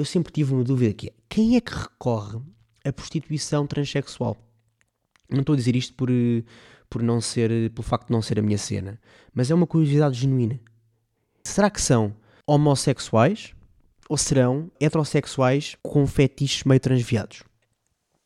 eu 0.00 0.04
sempre 0.04 0.32
tive 0.32 0.52
uma 0.52 0.64
dúvida 0.64 0.92
que 0.92 1.08
é, 1.08 1.12
quem 1.28 1.56
é 1.56 1.60
que 1.60 1.72
recorre 1.72 2.40
à 2.84 2.92
prostituição 2.92 3.66
transexual? 3.66 4.36
Não 5.28 5.40
estou 5.40 5.52
a 5.52 5.56
dizer 5.56 5.76
isto 5.76 5.94
por, 5.94 6.08
por 6.88 7.02
não 7.02 7.20
ser, 7.20 7.70
pelo 7.70 7.82
facto 7.82 8.06
de 8.06 8.12
não 8.12 8.22
ser 8.22 8.38
a 8.38 8.42
minha 8.42 8.58
cena, 8.58 9.00
mas 9.32 9.50
é 9.50 9.54
uma 9.54 9.66
curiosidade 9.66 10.18
genuína. 10.18 10.58
Será 11.44 11.70
que 11.70 11.80
são 11.80 12.14
homossexuais 12.46 13.54
ou 14.10 14.16
serão 14.16 14.68
heterossexuais 14.80 15.76
com 15.84 16.04
fetiches 16.04 16.64
meio 16.64 16.80
transviados. 16.80 17.44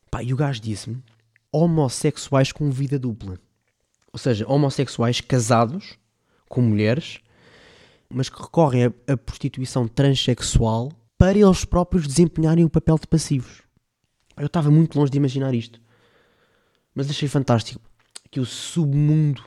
Pá, 0.09 0.23
e 0.23 0.33
o 0.33 0.35
gajo 0.35 0.59
disse-me 0.59 1.03
homossexuais 1.51 2.51
com 2.51 2.71
vida 2.71 2.97
dupla. 2.97 3.37
Ou 4.11 4.17
seja, 4.17 4.47
homossexuais 4.47 5.21
casados 5.21 5.99
com 6.49 6.59
mulheres, 6.59 7.19
mas 8.09 8.29
que 8.29 8.41
recorrem 8.41 8.85
à 8.85 9.15
prostituição 9.15 9.87
transexual 9.87 10.91
para 11.25 11.39
eles 11.39 11.65
próprios 11.65 12.05
desempenharem 12.05 12.63
o 12.63 12.69
papel 12.69 12.99
de 12.99 13.07
passivos. 13.07 13.63
Eu 14.37 14.45
estava 14.45 14.69
muito 14.69 14.95
longe 14.99 15.11
de 15.11 15.17
imaginar 15.17 15.55
isto. 15.55 15.81
Mas 16.93 17.09
achei 17.09 17.27
fantástico 17.27 17.81
que 18.29 18.39
o 18.39 18.45
submundo 18.45 19.43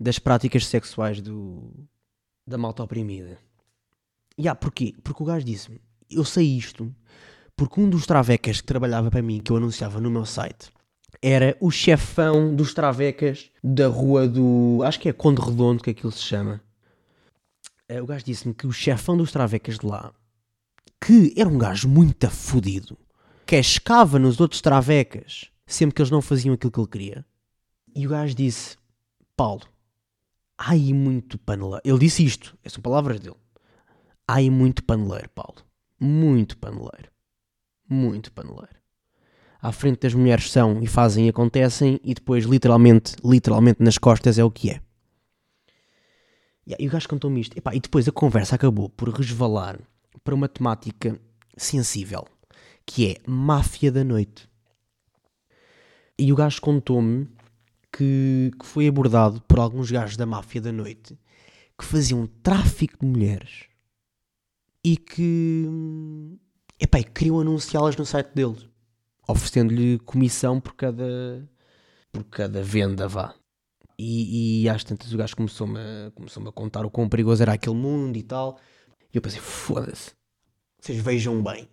das 0.00 0.18
práticas 0.18 0.66
sexuais 0.66 1.20
do, 1.20 1.70
da 2.46 2.56
malta 2.56 2.82
oprimida. 2.82 3.36
E 4.38 4.42
yeah, 4.42 4.58
porquê? 4.58 4.94
Porque 5.04 5.22
o 5.22 5.26
gajo 5.26 5.44
disse-me, 5.44 5.82
eu 6.10 6.24
sei 6.24 6.46
isto 6.56 6.90
porque 7.54 7.78
um 7.78 7.90
dos 7.90 8.06
travecas 8.06 8.62
que 8.62 8.66
trabalhava 8.66 9.10
para 9.10 9.20
mim, 9.20 9.38
que 9.38 9.52
eu 9.52 9.58
anunciava 9.58 10.00
no 10.00 10.10
meu 10.10 10.24
site, 10.24 10.70
era 11.20 11.58
o 11.60 11.70
chefão 11.70 12.54
dos 12.54 12.72
travecas 12.72 13.50
da 13.62 13.86
rua 13.86 14.26
do. 14.26 14.80
Acho 14.82 14.98
que 14.98 15.10
é 15.10 15.12
Conde 15.12 15.42
Redondo 15.42 15.82
que 15.82 15.90
aquilo 15.90 16.12
se 16.12 16.22
chama. 16.22 16.62
Eh, 17.86 18.00
o 18.00 18.06
gajo 18.06 18.24
disse-me 18.24 18.54
que 18.54 18.66
o 18.66 18.72
chefão 18.72 19.14
dos 19.14 19.30
travecas 19.30 19.78
de 19.78 19.86
lá, 19.86 20.10
que 21.00 21.32
era 21.36 21.48
um 21.48 21.58
gajo 21.58 21.88
muito 21.88 22.26
afudido, 22.26 22.98
que 23.46 23.56
escava 23.56 24.18
nos 24.18 24.40
outros 24.40 24.60
travecas 24.60 25.50
sempre 25.68 25.94
que 25.94 26.02
eles 26.02 26.10
não 26.10 26.22
faziam 26.22 26.54
aquilo 26.54 26.72
que 26.72 26.80
ele 26.80 26.88
queria. 26.88 27.26
E 27.94 28.06
o 28.06 28.10
gajo 28.10 28.34
disse: 28.34 28.76
Paulo, 29.36 29.62
há 30.56 30.72
aí 30.72 30.92
muito 30.92 31.38
paneleiro. 31.38 31.82
Ele 31.84 31.98
disse 31.98 32.24
isto, 32.24 32.56
essas 32.64 32.74
são 32.74 32.82
palavras 32.82 33.20
dele. 33.20 33.36
Há 34.26 34.36
aí 34.36 34.50
muito 34.50 34.82
paneleiro, 34.82 35.28
Paulo. 35.30 35.56
Muito 36.00 36.56
paneleiro. 36.56 37.10
Muito 37.88 38.32
paneleiro. 38.32 38.78
À 39.60 39.72
frente 39.72 40.00
das 40.00 40.14
mulheres 40.14 40.50
são 40.50 40.82
e 40.82 40.86
fazem 40.86 41.26
e 41.26 41.28
acontecem, 41.28 42.00
e 42.04 42.14
depois, 42.14 42.44
literalmente, 42.44 43.16
literalmente 43.24 43.82
nas 43.82 43.98
costas 43.98 44.38
é 44.38 44.44
o 44.44 44.50
que 44.50 44.70
é. 44.70 44.80
E 46.78 46.86
o 46.86 46.90
gajo 46.90 47.08
contou-me 47.08 47.40
isto. 47.40 47.56
e 47.56 47.80
depois 47.80 48.06
a 48.06 48.12
conversa 48.12 48.54
acabou 48.54 48.88
por 48.90 49.08
resvalar 49.08 49.80
para 50.22 50.34
uma 50.34 50.48
temática 50.48 51.20
sensível, 51.56 52.26
que 52.86 53.10
é 53.12 53.16
máfia 53.26 53.90
da 53.90 54.04
noite. 54.04 54.48
E 56.18 56.32
o 56.32 56.36
gajo 56.36 56.60
contou-me 56.60 57.28
que, 57.92 58.50
que 58.58 58.66
foi 58.66 58.88
abordado 58.88 59.40
por 59.42 59.58
alguns 59.58 59.90
gajos 59.90 60.16
da 60.16 60.26
máfia 60.26 60.60
da 60.60 60.72
noite 60.72 61.18
que 61.78 61.84
faziam 61.84 62.26
tráfico 62.42 62.98
de 63.00 63.06
mulheres 63.06 63.66
e 64.84 64.96
que 64.96 65.66
epá, 66.80 67.02
queriam 67.02 67.40
anunciá-las 67.40 67.96
no 67.96 68.04
site 68.04 68.30
deles, 68.34 68.68
oferecendo-lhe 69.26 69.98
comissão 70.00 70.60
por 70.60 70.74
cada, 70.74 71.48
por 72.12 72.24
cada 72.24 72.62
venda, 72.62 73.06
vá. 73.06 73.34
E, 73.98 74.62
e 74.62 74.68
às 74.68 74.84
tantas 74.84 75.12
o 75.12 75.16
gajo 75.16 75.36
começou-me 75.36 75.78
começou 76.14 76.46
a 76.48 76.52
contar 76.52 76.86
o 76.86 76.90
quão 76.90 77.08
perigoso 77.08 77.42
era 77.42 77.54
aquele 77.54 77.74
mundo 77.74 78.16
e 78.16 78.22
tal. 78.22 78.58
E 79.12 79.16
eu 79.16 79.22
pensei, 79.22 79.40
foda-se, 79.40 80.12
vocês 80.80 80.98
vejam 80.98 81.42
bem, 81.42 81.68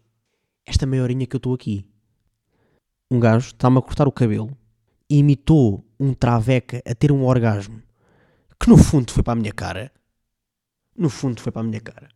esta 0.66 0.86
meia 0.86 1.04
horinha 1.04 1.26
que 1.26 1.36
eu 1.36 1.40
estou 1.40 1.54
aqui. 1.54 1.86
Um 3.12 3.20
gajo 3.20 3.48
está-me 3.48 3.78
a 3.78 3.82
cortar 3.82 4.08
o 4.08 4.12
cabelo 4.12 4.58
e 5.10 5.18
imitou 5.18 5.86
um 6.00 6.14
traveca 6.14 6.82
a 6.86 6.96
ter 6.96 7.12
um 7.12 7.24
orgasmo 7.24 7.82
que 8.60 8.70
no 8.70 8.78
fundo 8.78 9.12
foi 9.12 9.22
para 9.22 9.34
a 9.34 9.36
minha 9.36 9.52
cara. 9.52 9.92
No 10.98 11.10
fundo 11.10 11.42
foi 11.42 11.52
para 11.52 11.62
a 11.62 11.66
minha 11.66 11.82
cara. 11.82 12.10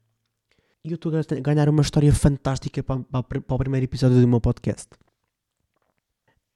E 0.84 0.91
eu 0.91 0.95
estou 0.95 1.12
a 1.15 1.39
ganhar 1.41 1.69
uma 1.69 1.82
história 1.82 2.13
fantástica 2.13 2.82
para, 2.82 3.01
para, 3.03 3.41
para 3.41 3.55
o 3.55 3.58
primeiro 3.58 3.84
episódio 3.84 4.19
do 4.19 4.27
meu 4.27 4.39
podcast. 4.39 4.88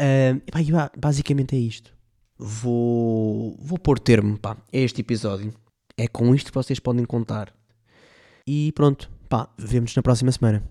Uh, 0.01 0.39
pá, 0.51 0.91
basicamente 0.97 1.55
é 1.55 1.59
isto. 1.59 1.95
Vou, 2.37 3.55
vou 3.59 3.77
pôr 3.77 3.99
termo 3.99 4.37
pá, 4.39 4.53
a 4.53 4.77
este 4.77 5.01
episódio. 5.01 5.53
É 5.97 6.07
com 6.07 6.33
isto 6.33 6.51
que 6.51 6.55
vocês 6.55 6.79
podem 6.79 7.05
contar. 7.05 7.53
E 8.45 8.71
pronto, 8.73 9.09
pá, 9.29 9.49
vemos 9.57 9.95
na 9.95 10.01
próxima 10.01 10.31
semana. 10.31 10.63